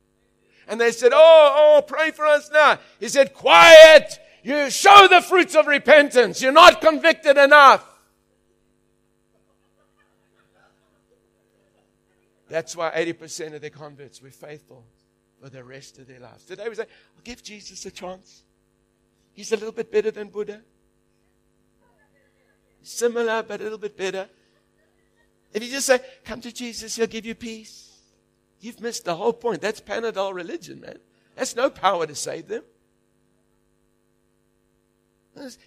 [0.68, 2.80] And they said, Oh, oh, pray for us now.
[3.00, 4.20] He said, Quiet!
[4.44, 6.42] You show the fruits of repentance.
[6.42, 7.86] You're not convicted enough.
[12.52, 14.84] That's why 80% of their converts were faithful
[15.42, 16.44] for the rest of their lives.
[16.44, 18.44] Today we say, I'll give Jesus a chance.
[19.32, 20.62] He's a little bit better than Buddha.
[22.84, 24.28] Similar, but a little bit better.
[25.54, 27.98] If you just say, come to Jesus, he'll give you peace.
[28.60, 29.62] You've missed the whole point.
[29.62, 30.98] That's Panadol religion, man.
[31.38, 32.64] That's no power to save them.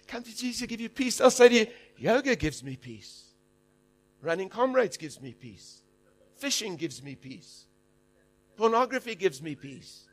[0.07, 1.19] Come to Jesus, give you peace.
[1.19, 1.67] I'll say to you,
[1.97, 3.23] yoga gives me peace.
[4.21, 5.81] Running comrades gives me peace.
[6.45, 7.65] Fishing gives me peace.
[8.55, 10.03] Pornography gives me peace.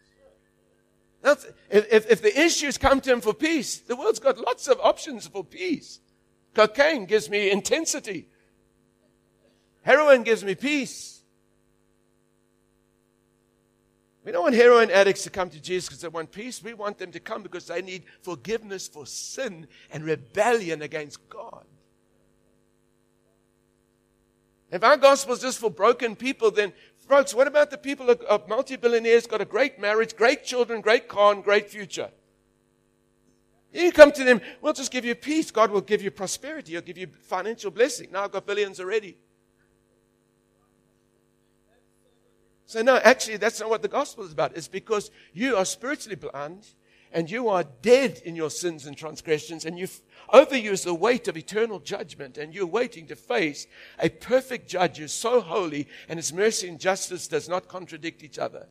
[1.20, 4.80] That's, if, if the issues come to him for peace, the world's got lots of
[4.80, 6.00] options for peace.
[6.54, 8.30] Cocaine gives me intensity.
[9.82, 11.20] Heroin gives me peace.
[14.24, 16.62] We don't want heroin addicts to come to Jesus because they want peace.
[16.62, 21.66] We want them to come because they need forgiveness for sin and rebellion against God.
[24.72, 26.72] If our gospel is just for broken people, then,
[27.06, 30.80] folks, what about the people of, of multi billionaires got a great marriage, great children,
[30.80, 32.08] great car, and great future?
[33.70, 35.50] You come to them, we'll just give you peace.
[35.50, 36.72] God will give you prosperity.
[36.72, 38.08] He'll give you financial blessing.
[38.10, 39.18] Now I've got billions already.
[42.64, 44.56] So, no, actually, that's not what the gospel is about.
[44.56, 46.66] It's because you are spiritually blind
[47.12, 50.00] and you are dead in your sins and transgressions, and you've
[50.32, 53.66] overused the weight of eternal judgment, and you're waiting to face
[53.98, 58.38] a perfect judge who's so holy, and his mercy and justice does not contradict each
[58.38, 58.66] other.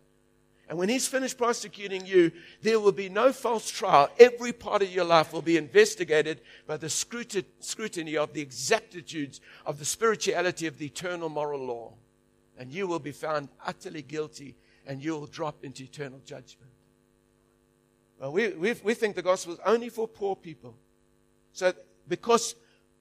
[0.71, 2.31] And when he's finished prosecuting you,
[2.61, 4.09] there will be no false trial.
[4.17, 9.79] Every part of your life will be investigated by the scrutiny of the exactitudes of
[9.79, 11.93] the spirituality of the eternal moral law.
[12.57, 14.55] And you will be found utterly guilty
[14.87, 16.70] and you will drop into eternal judgment.
[18.21, 20.75] Well, we, we, we think the gospel is only for poor people.
[21.53, 21.73] So,
[22.07, 22.53] because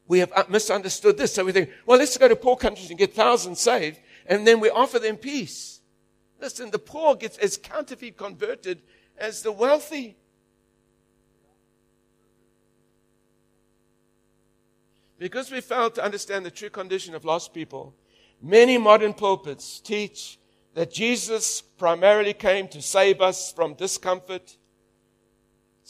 [0.08, 3.12] we have misunderstood this, so we think, well, let's go to poor countries and get
[3.12, 5.80] thousands saved, and then we offer them peace.
[6.40, 8.80] Listen, the poor gets as counterfeit converted
[9.18, 10.16] as the wealthy.
[15.18, 17.94] Because we fail to understand the true condition of lost people,
[18.40, 20.38] many modern pulpits teach
[20.72, 24.56] that Jesus primarily came to save us from discomfort.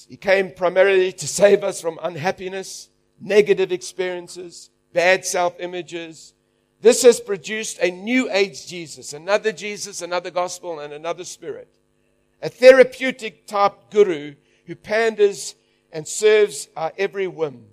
[0.08, 2.88] He came primarily to save us from unhappiness,
[3.20, 6.34] negative experiences, bad self images,
[6.80, 11.68] this has produced a new age Jesus, another Jesus, another gospel, and another spirit.
[12.42, 14.34] A therapeutic type guru
[14.66, 15.54] who panders
[15.92, 17.66] and serves our every whim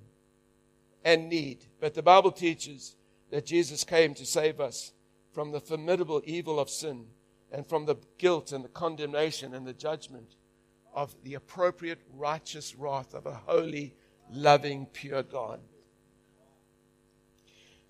[1.06, 1.66] and need.
[1.80, 2.98] But the Bible teaches
[3.32, 4.92] that Jesus came to save us
[5.32, 7.06] from the formidable evil of sin
[7.52, 10.36] and from the guilt and the condemnation and the judgment
[10.98, 13.94] of the appropriate righteous wrath of a holy,
[14.32, 15.60] loving, pure God.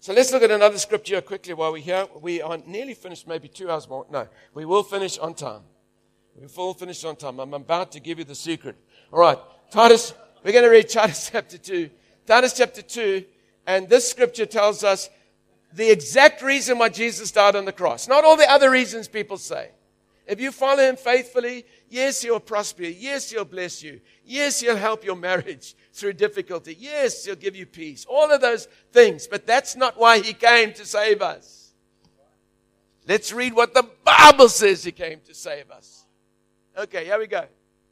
[0.02, 2.06] So let's look at another scripture quickly while we're here.
[2.20, 4.06] We are nearly finished, maybe two hours more.
[4.12, 5.62] No, we will finish on time.
[6.36, 7.40] We will finish on time.
[7.40, 8.76] I'm about to give you the secret.
[9.14, 9.40] All right,
[9.72, 11.90] Titus, we're going to read Titus chapter 2.
[12.26, 13.24] Titus chapter 2,
[13.68, 15.10] and this scripture tells us
[15.72, 18.10] the exact reason why Jesus died on the cross.
[18.10, 19.72] Not all the other reasons people say.
[20.28, 22.96] If you follow him faithfully, yes, he'll prosper you.
[23.00, 24.02] Yes, he'll bless you.
[24.26, 26.76] Yes, he'll help your marriage through difficulty.
[26.78, 28.06] Yes, he'll give you peace.
[28.10, 29.26] All of those things.
[29.26, 31.72] But that's not why he came to save us.
[33.08, 36.04] Let's read what the Bible says he came to save us.
[36.78, 37.46] Okay, here we go.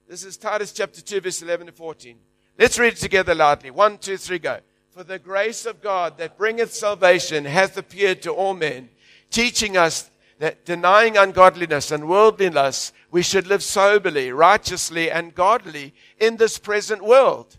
[0.07, 2.17] This is Titus chapter 2, verse 11 to 14.
[2.59, 3.71] Let's read it together loudly.
[3.71, 4.59] One, two, three, go.
[4.91, 8.89] For the grace of God that bringeth salvation hath appeared to all men,
[9.31, 16.37] teaching us that denying ungodliness and worldliness, we should live soberly, righteously, and godly in
[16.37, 17.57] this present world,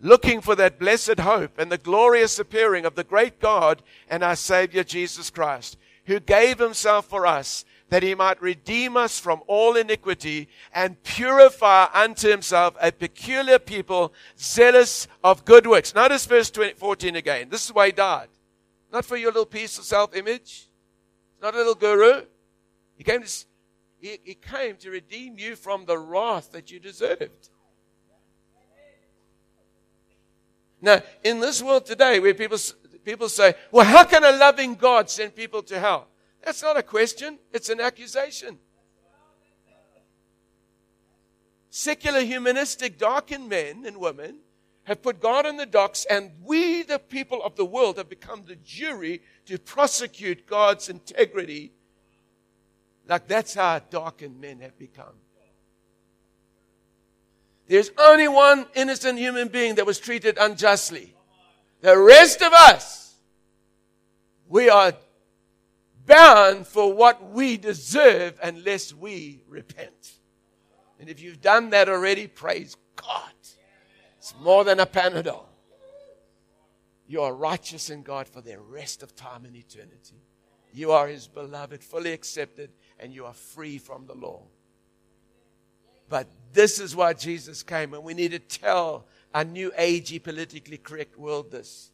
[0.00, 4.36] looking for that blessed hope and the glorious appearing of the great God and our
[4.36, 9.76] Savior Jesus Christ, who gave himself for us that he might redeem us from all
[9.76, 15.94] iniquity and purify unto himself a peculiar people zealous of good works.
[15.94, 17.48] Notice verse 20, 14 again.
[17.48, 18.28] This is why he died.
[18.92, 20.67] Not for your little piece of self image
[21.40, 22.22] not a little guru.
[22.96, 23.30] He came to,
[24.00, 27.50] he, he came to redeem you from the wrath that you deserved.
[30.80, 32.58] Now, in this world today, where people,
[33.04, 36.08] people say, well, how can a loving God send people to hell?
[36.42, 38.58] That's not a question, it's an accusation.
[41.70, 44.38] Secular, humanistic, darkened men and women
[44.88, 48.44] have put God in the docks, and we, the people of the world, have become
[48.46, 51.72] the jury to prosecute God's integrity.
[53.06, 55.12] Like that's how darkened men have become.
[57.66, 61.14] There's only one innocent human being that was treated unjustly.
[61.82, 63.14] The rest of us,
[64.48, 64.94] we are
[66.06, 70.14] bound for what we deserve unless we repent.
[70.98, 73.32] And if you've done that already, praise God.
[74.28, 75.46] It's more than a Panadol.
[77.06, 80.20] You are righteous in God for the rest of time and eternity.
[80.74, 84.42] You are His beloved, fully accepted, and you are free from the law.
[86.10, 90.76] But this is why Jesus came, and we need to tell a new agey, politically
[90.76, 91.90] correct world this.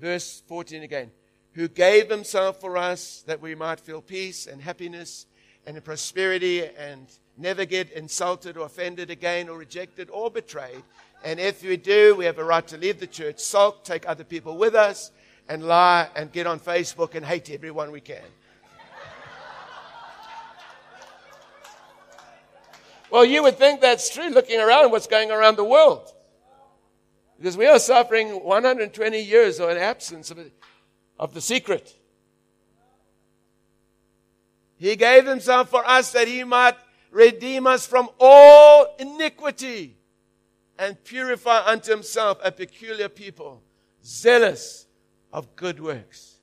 [0.00, 1.10] Verse 14 again.
[1.52, 5.26] Who gave himself for us that we might feel peace and happiness
[5.66, 7.08] and prosperity and
[7.42, 10.82] never get insulted or offended again or rejected or betrayed.
[11.24, 14.24] And if we do, we have a right to leave the church, sulk, take other
[14.24, 15.10] people with us,
[15.48, 18.22] and lie and get on Facebook and hate everyone we can.
[23.10, 26.08] well, you would think that's true looking around what's going around the world.
[27.38, 30.38] Because we are suffering 120 years of an absence of,
[31.18, 31.96] of the secret.
[34.76, 36.76] He gave himself for us that he might
[37.12, 39.96] redeem us from all iniquity
[40.78, 43.62] and purify unto himself a peculiar people,
[44.04, 44.86] zealous
[45.32, 46.38] of good works.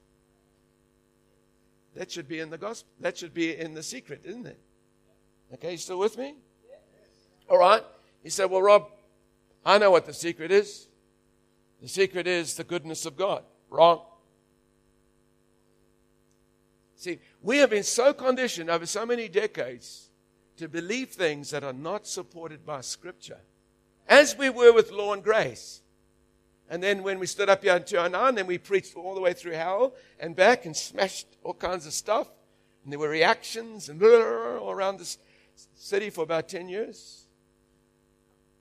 [1.95, 2.89] That should be in the gospel.
[3.01, 4.59] That should be in the secret, isn't it?
[5.55, 6.35] Okay, you still with me?
[7.49, 7.83] All right.
[8.23, 8.87] He said, Well, Rob,
[9.65, 10.87] I know what the secret is.
[11.81, 13.43] The secret is the goodness of God.
[13.69, 14.01] Wrong.
[16.95, 20.08] See, we have been so conditioned over so many decades
[20.59, 23.39] to believe things that are not supported by Scripture,
[24.07, 25.81] as we were with law and grace.
[26.69, 29.33] And then when we stood up here in 209, then we preached all the way
[29.33, 32.27] through hell and back and smashed all kinds of stuff.
[32.83, 35.17] And there were reactions and all around this
[35.75, 37.25] city for about 10 years.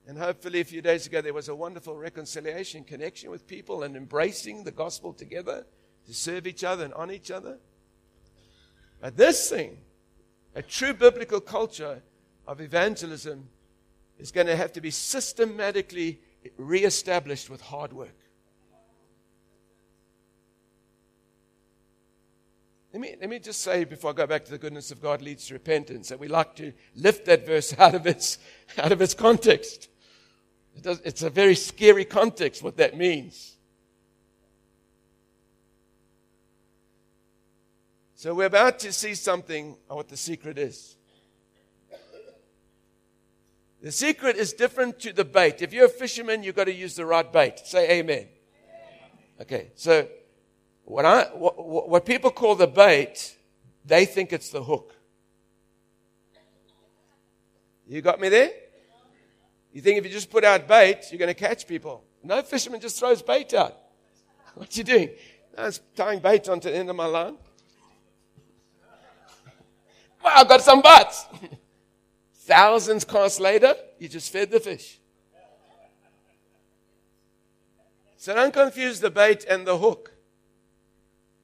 [0.07, 3.95] And hopefully, a few days ago, there was a wonderful reconciliation, connection with people, and
[3.95, 5.67] embracing the gospel together
[6.07, 7.59] to serve each other and on each other.
[9.01, 9.79] But this thing,
[10.55, 12.03] a true biblical culture
[12.47, 13.49] of evangelism,
[14.19, 16.21] is going to have to be systematically
[16.57, 18.17] reestablished with hard work.
[22.93, 25.21] Let me, let me just say before I go back to the goodness of God
[25.21, 28.39] leads to repentance that we like to lift that verse out of its,
[28.79, 29.89] out of its context.
[30.75, 33.58] It does, it's a very scary context, what that means.
[38.19, 40.97] So we're about to see something of what the secret is.
[43.81, 45.63] The secret is different to the bait.
[45.63, 47.61] If you're a fisherman, you've got to use the right bait.
[47.61, 48.27] Say amen.
[49.41, 50.09] Okay, so
[50.83, 53.37] what, I, what, what people call the bait,
[53.85, 54.97] they think it's the hook.
[57.87, 58.51] You got me there?
[59.73, 62.03] You think if you just put out bait, you're going to catch people.
[62.25, 63.77] No fisherman just throws bait out.
[64.55, 65.11] What you doing?
[65.57, 67.37] I was tying bait onto the end of my line.
[70.23, 71.27] Well, I got some bites.
[72.35, 74.99] Thousands cast later, you just fed the fish.
[78.17, 80.13] So don't confuse the bait and the hook.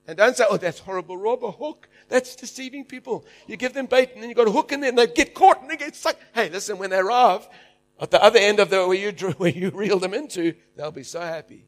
[0.06, 1.88] And don't say, oh, that's horrible, Rob, a hook.
[2.08, 3.24] That's deceiving people.
[3.46, 5.34] You give them bait and then you got a hook in there and they get
[5.34, 6.16] caught and they get stuck.
[6.34, 7.48] Hey, listen, when they arrive,
[8.00, 11.04] at the other end of the where you where you reel them into, they'll be
[11.04, 11.66] so happy.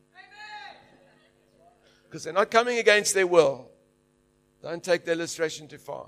[2.05, 3.71] Because they're not coming against their will.
[4.63, 6.07] Don't take the illustration too far.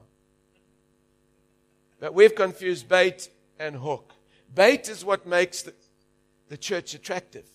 [2.00, 4.12] But we've confused bait and hook.
[4.54, 5.74] Bait is what makes the,
[6.48, 7.46] the church attractive.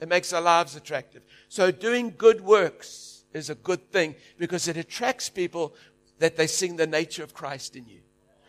[0.00, 1.22] It makes our lives attractive.
[1.48, 5.74] So doing good works is a good thing because it attracts people
[6.18, 8.00] that they sing the nature of Christ in you.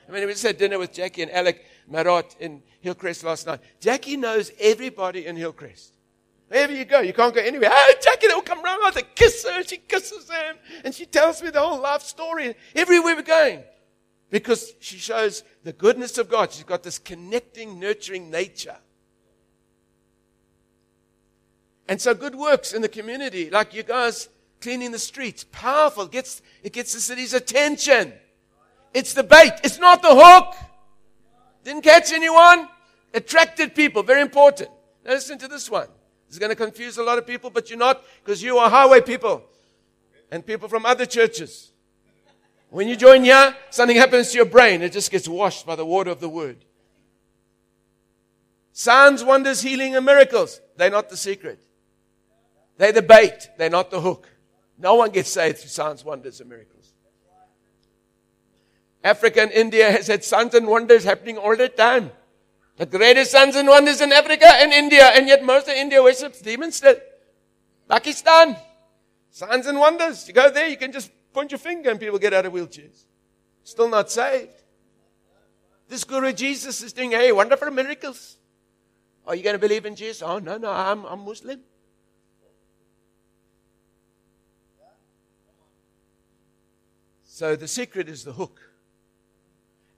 [0.08, 3.60] I mean, we just had dinner with Jackie and Alec Marot in Hillcrest last night.
[3.80, 5.94] Jackie knows everybody in Hillcrest.
[6.48, 7.70] Wherever you go, you can't go anywhere.
[7.72, 8.82] Oh, Jackie, they'll come round.
[8.96, 9.64] I kiss her.
[9.64, 10.56] She kisses them.
[10.86, 13.64] And she tells me the whole life story everywhere we're going.
[14.30, 16.52] Because she shows the goodness of God.
[16.52, 18.78] She's got this connecting, nurturing nature.
[21.88, 24.28] And so good works in the community, like you guys
[24.60, 26.04] cleaning the streets, powerful.
[26.04, 28.14] It gets, it gets the city's attention.
[28.94, 29.54] It's the bait.
[29.64, 30.56] It's not the hook.
[31.64, 32.68] Didn't catch anyone.
[33.14, 34.04] Attracted people.
[34.04, 34.70] Very important.
[35.06, 35.88] Now listen to this one.
[36.28, 39.00] It's going to confuse a lot of people, but you're not because you are highway
[39.00, 39.44] people
[40.30, 41.72] and people from other churches.
[42.70, 44.82] When you join here, something happens to your brain.
[44.82, 46.66] It just gets washed by the water of the word.
[48.74, 50.62] Signs, wonders, healing, and miracles.
[50.76, 51.60] They're not the secret.
[52.78, 53.50] They're the bait.
[53.58, 54.30] They're not the hook.
[54.78, 56.94] No one gets saved through signs, wonders, and miracles.
[59.04, 62.12] Africa and India has had signs and wonders happening all the time.
[62.76, 66.42] The greatest signs and wonders in Africa and India, and yet most of India worships
[66.42, 66.98] demons still.
[67.90, 68.56] Pakistan,
[69.32, 70.28] signs and wonders.
[70.28, 73.04] You go there, you can just point your finger and people get out of wheelchairs.
[73.64, 74.58] Still not saved.
[75.88, 78.38] This Guru Jesus is doing, hey, wonderful miracles.
[79.28, 80.24] Are you going to believe in Jesus?
[80.24, 81.60] Oh, no, no, I'm, I'm Muslim.
[87.24, 88.60] So the secret is the hook.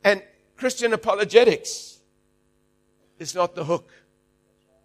[0.04, 0.22] And
[0.58, 2.00] Christian apologetics
[3.18, 3.90] is not the hook,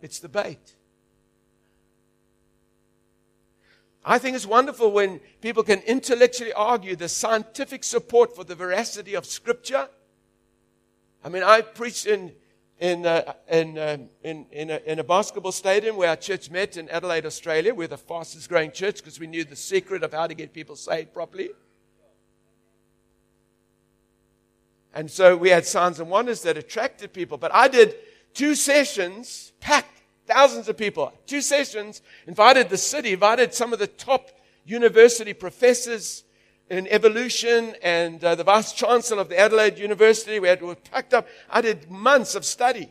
[0.00, 0.76] it's the bait.
[4.04, 9.14] I think it's wonderful when people can intellectually argue the scientific support for the veracity
[9.14, 9.88] of Scripture
[11.24, 12.32] I mean, I preached in,
[12.78, 16.76] in, uh, in, um, in, in, a, in a basketball stadium where our church met
[16.76, 17.74] in Adelaide, Australia.
[17.74, 20.76] We're the fastest growing church because we knew the secret of how to get people
[20.76, 21.48] saved properly.
[24.92, 27.38] And so we had signs and wonders that attracted people.
[27.38, 27.96] But I did
[28.34, 29.93] two sessions, packed
[30.26, 34.30] thousands of people, two sessions, invited the city, invited some of the top
[34.64, 36.24] university professors
[36.70, 40.40] in evolution and uh, the vice chancellor of the Adelaide University.
[40.40, 41.28] We had we packed up.
[41.50, 42.90] I did months of study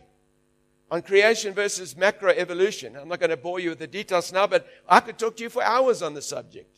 [0.91, 2.99] on creation versus macroevolution.
[2.99, 5.43] I'm not going to bore you with the details now, but I could talk to
[5.43, 6.77] you for hours on the subject.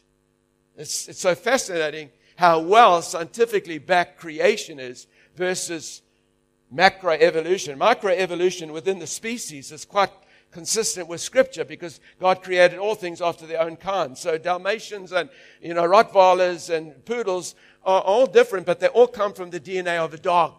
[0.77, 6.01] It's, it's so fascinating how well scientifically backed creation is versus
[6.73, 7.77] macroevolution.
[7.77, 10.11] Microevolution within the species is quite
[10.55, 14.17] consistent with scripture because God created all things after their own kind.
[14.17, 15.29] So Dalmatians and,
[15.61, 19.97] you know, Rottweilers and poodles are all different, but they all come from the DNA
[19.97, 20.53] of a dog.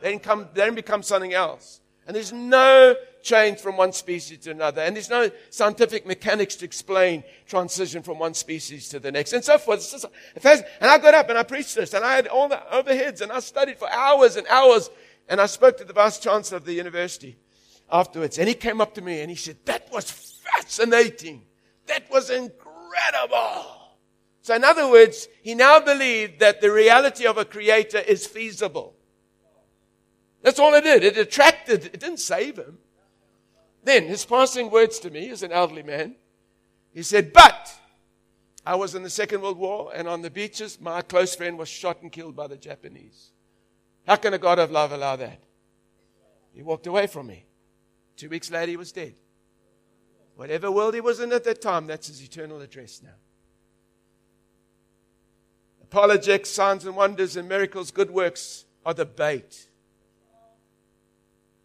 [0.00, 1.80] They didn't come, they didn't become something else.
[2.06, 2.94] And there's no
[3.24, 4.82] change from one species to another.
[4.82, 9.44] And there's no scientific mechanics to explain transition from one species to the next and
[9.44, 10.04] so forth.
[10.44, 13.32] and I got up and I preached this and I had all the overheads and
[13.32, 14.88] I studied for hours and hours.
[15.28, 17.36] And I spoke to the vice chancellor of the university
[17.92, 18.38] afterwards.
[18.38, 21.44] And he came up to me and he said, that was fascinating.
[21.86, 23.66] That was incredible.
[24.40, 28.96] So in other words, he now believed that the reality of a creator is feasible.
[30.42, 31.04] That's all it did.
[31.04, 32.78] It attracted, it didn't save him.
[33.84, 36.16] Then his passing words to me as an elderly man,
[36.92, 37.72] he said, But
[38.64, 41.68] I was in the Second World War, and on the beaches, my close friend was
[41.68, 43.30] shot and killed by the Japanese.
[44.06, 45.42] How can a God of love allow that?
[46.52, 47.46] He walked away from me.
[48.22, 49.14] Two weeks later, he was dead.
[50.36, 53.16] Whatever world he was in at that time, that's his eternal address now.
[55.82, 59.66] Apologetics, signs and wonders, and miracles, good works are the bait.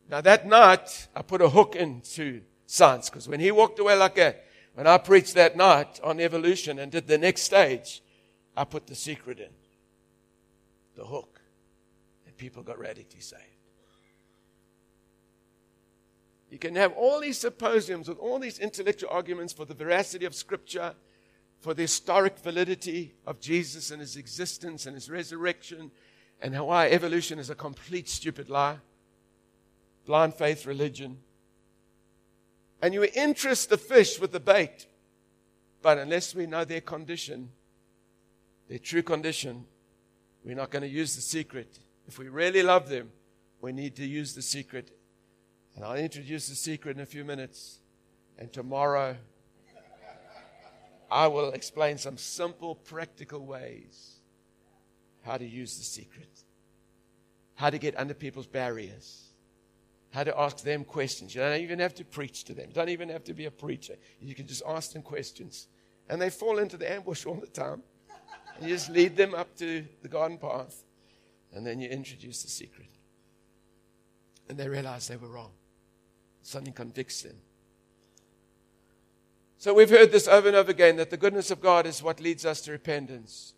[0.10, 4.16] Now that night, I put a hook into science because when he walked away like
[4.16, 4.44] that,
[4.74, 8.02] when I preached that night on evolution and did the next stage,
[8.56, 9.52] I put the secret in.
[10.96, 11.40] The hook.
[12.26, 13.57] And people got radically saved.
[16.50, 20.34] You can have all these symposiums with all these intellectual arguments for the veracity of
[20.34, 20.96] Scripture,
[21.60, 25.92] for the historic validity of Jesus and his existence and his resurrection,
[26.42, 28.78] and why evolution is a complete stupid lie
[30.08, 31.18] blind faith religion.
[32.82, 34.88] And you interest the fish with the bait.
[35.84, 37.50] But unless we know their condition,
[38.68, 39.66] their true condition,
[40.44, 41.80] we're not going to use the secret.
[42.08, 43.12] If we really love them,
[43.62, 44.97] we need to use the secret.
[45.78, 47.80] And I'll introduce the secret in a few minutes.
[48.38, 49.16] And tomorrow,
[51.10, 54.16] I will explain some simple, practical ways
[55.24, 56.44] how to use the secret,
[57.56, 59.28] how to get under people's barriers
[60.12, 61.36] how to ask them questions.
[61.36, 62.70] You don't even have to preach to them.
[62.70, 63.96] You don't even have to be a preacher.
[64.20, 65.68] You can just ask them questions.
[66.10, 67.84] And they fall into the ambush all the time.
[68.62, 70.84] you just lead them up to the garden path.
[71.54, 72.88] And then you introduce the secret.
[74.50, 75.52] And they realize they were wrong.
[76.48, 77.36] Something convicts them.
[79.58, 82.22] So we've heard this over and over again that the goodness of God is what
[82.22, 83.54] leads us to repentance.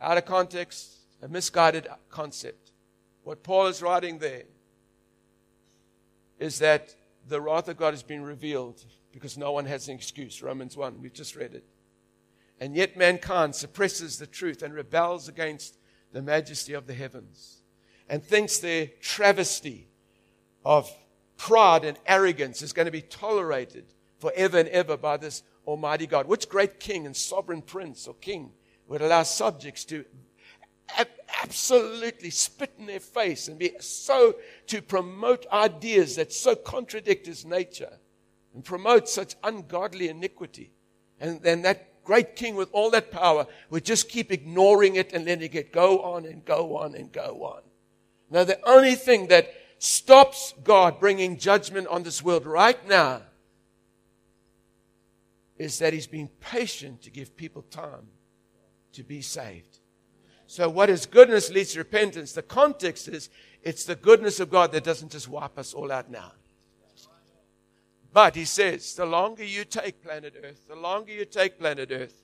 [0.00, 2.72] Out of context, a misguided concept.
[3.22, 4.42] What Paul is writing there
[6.40, 6.92] is that
[7.28, 10.42] the wrath of God has been revealed because no one has an excuse.
[10.42, 11.64] Romans 1, we've just read it.
[12.58, 15.78] And yet mankind suppresses the truth and rebels against
[16.10, 17.58] the majesty of the heavens
[18.08, 19.86] and thinks their travesty
[20.64, 20.90] of
[21.36, 23.84] pride and arrogance is going to be tolerated
[24.18, 26.26] forever and ever by this Almighty God.
[26.26, 28.52] Which great king and sovereign prince or king
[28.86, 30.04] would allow subjects to
[31.42, 34.34] absolutely spit in their face and be so
[34.66, 37.98] to promote ideas that so contradict his nature
[38.54, 40.70] and promote such ungodly iniquity.
[41.20, 45.24] And then that great king with all that power would just keep ignoring it and
[45.24, 47.62] letting it go on and go on and go on.
[48.30, 53.22] Now, the only thing that stops God bringing judgment on this world right now
[55.56, 58.08] is that He's being patient to give people time
[58.92, 59.78] to be saved.
[60.46, 62.32] So, what is goodness leads to repentance?
[62.32, 63.30] The context is
[63.62, 66.32] it's the goodness of God that doesn't just wipe us all out now.
[68.12, 72.22] But he says, the longer you take planet Earth, the longer you take planet Earth,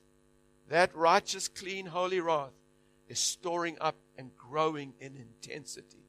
[0.69, 2.51] that righteous, clean, holy wrath
[3.07, 6.06] is storing up and growing in intensity.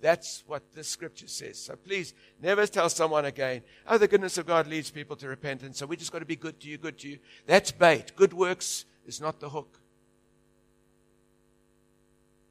[0.00, 1.58] That's what the scripture says.
[1.62, 5.78] So please never tell someone again, oh, the goodness of God leads people to repentance,
[5.78, 7.18] so we just got to be good to you, good to you.
[7.46, 8.12] That's bait.
[8.16, 9.78] Good works is not the hook.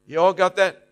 [0.06, 0.86] You all got that?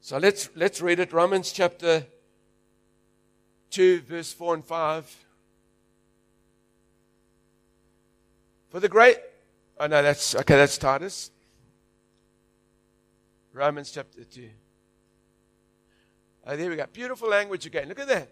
[0.00, 1.12] So let's, let's read it.
[1.12, 2.06] Romans chapter
[3.70, 5.24] 2, verse 4 and 5.
[8.70, 9.18] For the great,
[9.78, 11.30] oh no, that's, okay, that's Titus.
[13.58, 14.48] Romans chapter 2.
[16.46, 16.86] Oh, there we go.
[16.92, 17.88] Beautiful language again.
[17.88, 18.30] Look at that.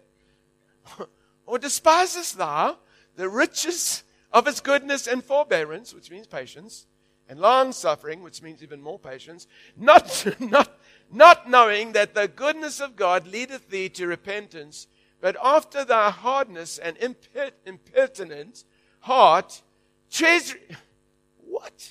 [1.45, 2.77] or despisest thou
[3.17, 6.85] the riches of his goodness and forbearance, which means patience,
[7.27, 10.79] and long suffering, which means even more patience, not, not,
[11.11, 14.87] not knowing that the goodness of God leadeth thee to repentance,
[15.19, 16.97] but after thy hardness and
[17.65, 18.63] impertinent
[19.01, 19.61] heart,
[20.09, 20.57] treasure,
[21.45, 21.89] what?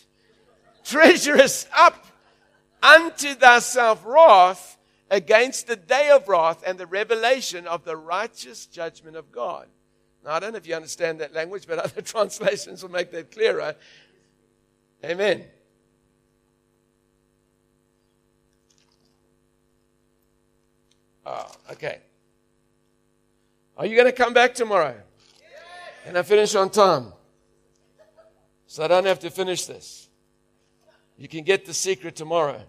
[0.85, 2.07] Treasurest up
[2.82, 4.78] unto thyself wrath
[5.11, 9.69] against the day of wrath and the revelation of the righteous judgment of God.
[10.24, 13.31] Now, I don't know if you understand that language, but other translations will make that
[13.31, 13.77] clearer.
[15.05, 15.44] Amen.
[21.24, 21.98] Oh, okay.
[23.77, 24.94] Are you going to come back tomorrow?
[26.07, 27.12] And I finish on time?
[28.69, 30.06] So I don't have to finish this.
[31.19, 32.63] You can get the secret tomorrow.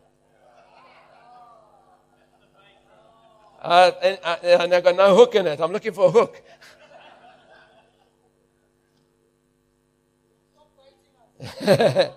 [3.62, 5.60] Uh, and, and I've got no hook in it.
[5.60, 6.42] I'm looking for a hook.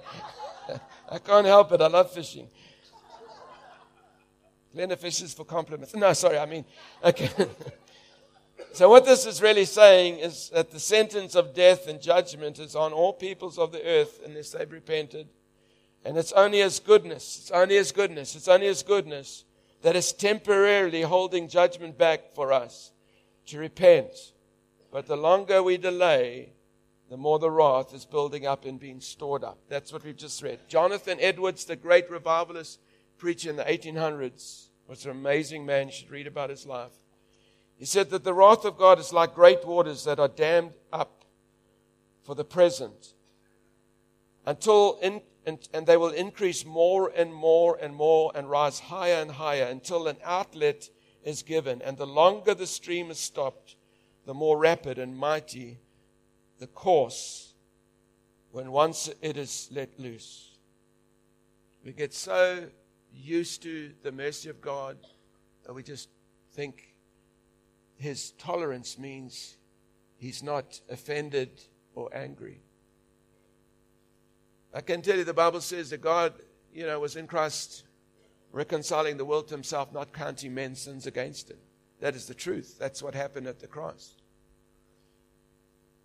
[1.10, 1.80] I can't help it.
[1.80, 2.48] I love fishing.
[4.74, 5.94] Glenda fishes for compliments.
[5.96, 6.64] No, sorry, I mean,
[7.02, 7.28] okay.
[8.72, 12.76] so, what this is really saying is that the sentence of death and judgment is
[12.76, 15.26] on all peoples of the earth unless they've repented.
[16.04, 19.44] And it's only His goodness, it's only His goodness, it's only His goodness
[19.82, 22.92] that is temporarily holding judgment back for us
[23.46, 24.10] to repent.
[24.92, 26.52] But the longer we delay,
[27.08, 29.58] the more the wrath is building up and being stored up.
[29.68, 30.60] That's what we've just read.
[30.68, 32.78] Jonathan Edwards, the great revivalist
[33.18, 35.88] preacher in the 1800s, was an amazing man.
[35.88, 36.92] You should read about his life.
[37.76, 41.24] He said that the wrath of God is like great waters that are dammed up
[42.22, 43.14] for the present
[44.44, 49.20] until in, and, and they will increase more and more and more and rise higher
[49.20, 50.88] and higher until an outlet
[51.24, 51.82] is given.
[51.82, 53.74] And the longer the stream is stopped,
[54.26, 55.80] the more rapid and mighty
[56.60, 57.54] the course
[58.52, 60.56] when once it is let loose.
[61.84, 62.68] We get so
[63.12, 64.98] used to the mercy of God
[65.64, 66.10] that we just
[66.52, 66.94] think
[67.96, 69.56] his tolerance means
[70.16, 71.50] he's not offended
[71.94, 72.60] or angry.
[74.72, 76.32] I can tell you the Bible says that God,
[76.72, 77.84] you know, was in Christ
[78.52, 81.58] reconciling the world to himself, not counting men's sins against him.
[82.00, 82.76] That is the truth.
[82.78, 84.14] That's what happened at the cross.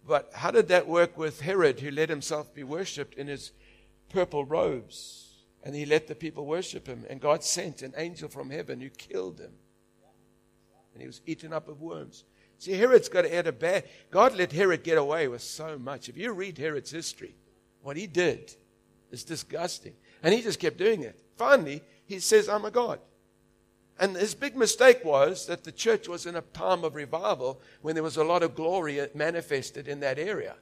[0.07, 3.51] But how did that work with Herod, who let himself be worshipped in his
[4.09, 5.21] purple robes?
[5.63, 7.05] And he let the people worship him.
[7.09, 9.53] And God sent an angel from heaven who killed him.
[10.93, 12.23] And he was eaten up of worms.
[12.59, 13.85] See, Herod's got had a bad.
[14.11, 16.07] God let Herod get away with so much.
[16.07, 17.35] If you read Herod's history,
[17.85, 18.51] what he did
[19.11, 19.93] is disgusting.
[20.23, 21.19] And he just kept doing it.
[21.37, 22.99] Finally, he says, I'm a God.
[23.99, 27.93] And his big mistake was that the church was in a time of revival when
[27.93, 30.55] there was a lot of glory manifested in that area.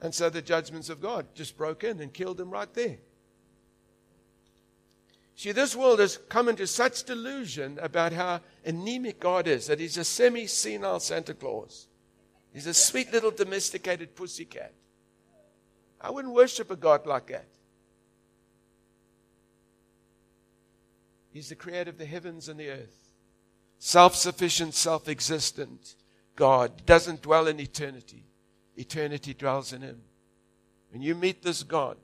[0.00, 2.98] And so the judgments of God just broke in and killed him right there.
[5.34, 9.98] See, this world has come into such delusion about how anemic God is that he's
[9.98, 11.88] a semi senile Santa Claus.
[12.54, 14.72] He's a sweet little domesticated pussycat.
[16.06, 17.48] I wouldn't worship a God like that.
[21.32, 23.10] He's the creator of the heavens and the earth.
[23.80, 25.96] Self sufficient, self existent
[26.36, 28.22] God doesn't dwell in eternity,
[28.76, 30.00] eternity dwells in Him.
[30.92, 31.96] When you meet this God,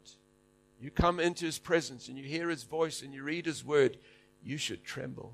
[0.81, 3.99] you come into His presence and you hear His voice and you read His word,
[4.43, 5.33] you should tremble.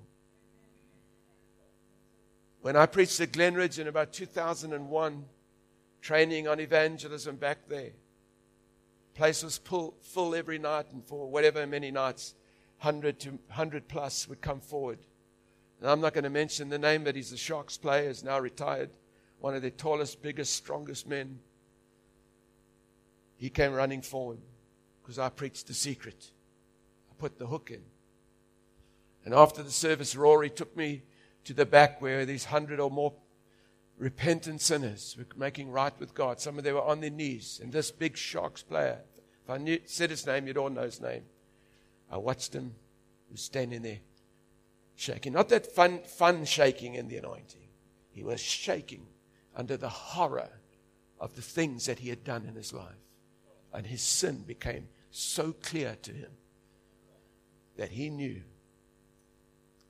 [2.61, 5.25] When I preached at Glenridge in about 2001,
[6.03, 7.93] training on evangelism back there,
[9.19, 12.35] place was full, full every night, and for whatever many nights,
[12.81, 15.01] 100 to 100 plus would come forward.
[15.81, 18.39] And I'm not going to mention the name, but he's a Sharks player, is now
[18.39, 18.91] retired,
[19.41, 21.41] one of the tallest, biggest, strongest men.
[23.37, 24.39] He came running forward
[25.03, 26.31] because I preached the secret.
[27.11, 27.83] I put the hook in.
[29.25, 31.03] And after the service, Rory took me
[31.45, 33.15] to the back where these hundred or more
[33.99, 36.41] repentant sinners were making right with God.
[36.41, 37.61] Some of them were on their knees.
[37.63, 39.01] And this big Sharks player,
[39.49, 41.23] if I knew, said his name, you'd all know his name.
[42.11, 42.75] I watched him.
[43.29, 44.01] He was standing there
[44.95, 45.33] shaking.
[45.33, 47.69] Not that fun, fun shaking in the anointing.
[48.11, 49.07] He was shaking
[49.57, 50.51] under the horror
[51.19, 53.01] of the things that he had done in his life.
[53.73, 56.33] And his sin became so clear to him
[57.79, 58.43] that he knew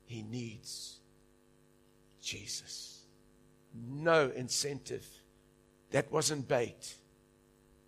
[0.05, 0.99] he needs
[2.21, 3.01] Jesus.
[3.75, 5.05] No incentive.
[5.91, 6.95] That wasn't bait.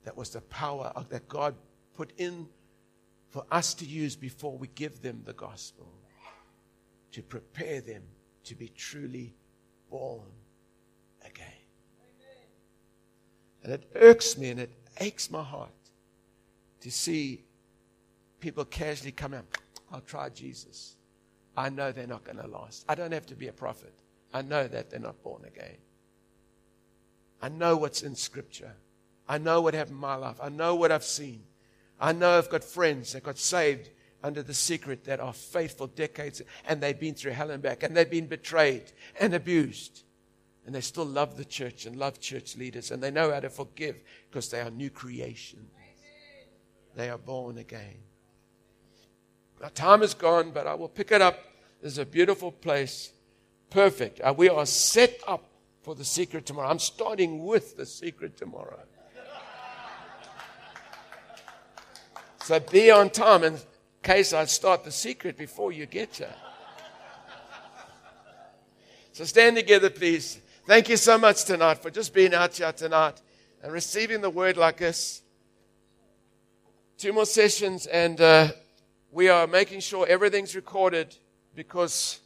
[0.03, 1.56] That was the power of, that God
[1.95, 2.48] put in
[3.30, 5.88] for us to use before we give them the gospel
[7.11, 8.03] to prepare them
[8.45, 9.34] to be truly
[9.90, 10.28] born
[11.26, 11.45] again.
[12.02, 12.45] Amen.
[13.64, 15.69] And it irks me and it aches my heart
[16.82, 17.44] to see
[18.40, 19.45] people casually come out.
[19.91, 20.95] I'll try Jesus.
[21.56, 22.86] I know they're not going to last.
[22.88, 23.94] I don't have to be a prophet.
[24.34, 25.78] I know that they're not born again.
[27.41, 28.73] I know what's in Scripture.
[29.32, 30.36] I know what happened in my life.
[30.44, 31.44] I know what I've seen.
[31.98, 33.90] I know I've got friends that got saved
[34.22, 37.95] under the secret that are faithful decades and they've been through hell and back and
[37.95, 38.91] they've been betrayed
[39.22, 40.03] and abused.
[40.66, 43.49] And they still love the church and love church leaders and they know how to
[43.49, 45.66] forgive because they are new creation.
[46.98, 47.99] They are born again.
[49.64, 51.40] Our time is gone, but I will pick it up.
[51.80, 53.14] There's a beautiful place.
[53.70, 54.20] Perfect.
[54.20, 55.45] Uh, we are set up
[55.84, 56.68] for the secret tomorrow.
[56.68, 58.82] I'm starting with the secret tomorrow.
[62.44, 63.58] So be on time in
[64.02, 66.34] case I start the secret before you get here.
[69.12, 70.40] So stand together, please.
[70.66, 73.22] Thank you so much tonight for just being out here tonight
[73.62, 75.22] and receiving the word like this.
[76.98, 78.48] Two more sessions, and uh,
[79.12, 81.16] we are making sure everything's recorded
[81.56, 82.22] because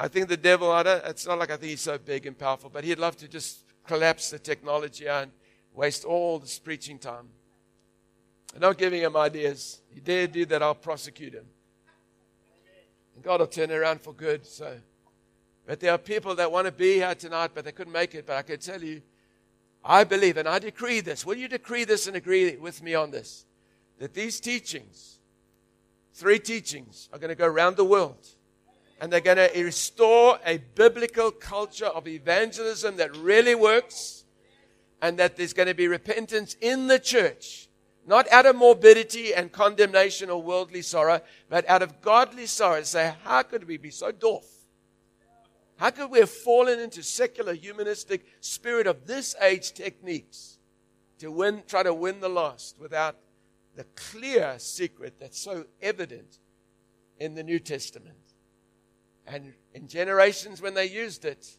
[0.00, 2.36] I think the devil, I don't, it's not like I think he's so big and
[2.36, 5.30] powerful, but he'd love to just collapse the technology and
[5.74, 7.28] waste all this preaching time.
[8.54, 9.80] I'm not giving him ideas.
[9.92, 11.46] He dare do that, I'll prosecute him.
[13.14, 14.46] And God will turn around for good.
[14.46, 14.76] So,
[15.66, 18.26] but there are people that want to be here tonight, but they couldn't make it.
[18.26, 19.02] But I can tell you,
[19.84, 21.26] I believe and I decree this.
[21.26, 23.44] Will you decree this and agree with me on this?
[23.98, 25.18] That these teachings,
[26.14, 28.26] three teachings, are going to go around the world.
[29.00, 34.24] And they're going to restore a biblical culture of evangelism that really works.
[35.00, 37.67] And that there's going to be repentance in the church
[38.08, 41.20] not out of morbidity and condemnation or worldly sorrow,
[41.50, 42.82] but out of godly sorrow.
[42.82, 44.46] Say, how could we be so dwarf?
[45.76, 50.58] How could we have fallen into secular humanistic spirit of this age techniques
[51.18, 53.16] to win, try to win the lost without
[53.76, 56.38] the clear secret that's so evident
[57.18, 58.16] in the New Testament?
[59.26, 61.58] And in generations when they used it,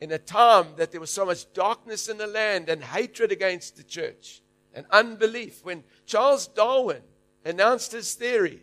[0.00, 3.76] in a time that there was so much darkness in the land and hatred against
[3.76, 4.40] the church,
[4.76, 5.64] and unbelief.
[5.64, 7.02] When Charles Darwin
[7.44, 8.62] announced his theory,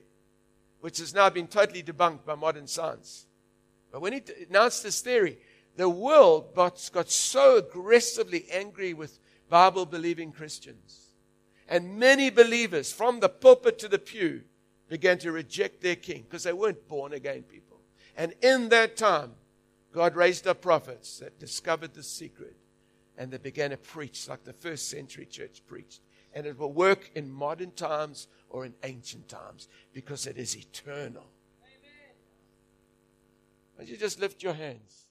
[0.80, 3.26] which has now been totally debunked by modern science,
[3.92, 5.40] but when he announced his theory,
[5.76, 9.20] the world got, got so aggressively angry with
[9.50, 11.08] Bible believing Christians.
[11.68, 14.44] And many believers, from the pulpit to the pew,
[14.90, 17.80] began to reject their king because they weren't born again people.
[18.16, 19.32] And in that time,
[19.92, 22.56] God raised up prophets that discovered the secret
[23.18, 26.02] and they began to preach like the first century church preached.
[26.34, 31.28] And it will work in modern times or in ancient times because it is eternal.
[31.64, 32.16] Amen.
[33.78, 35.03] Would you just lift your hands?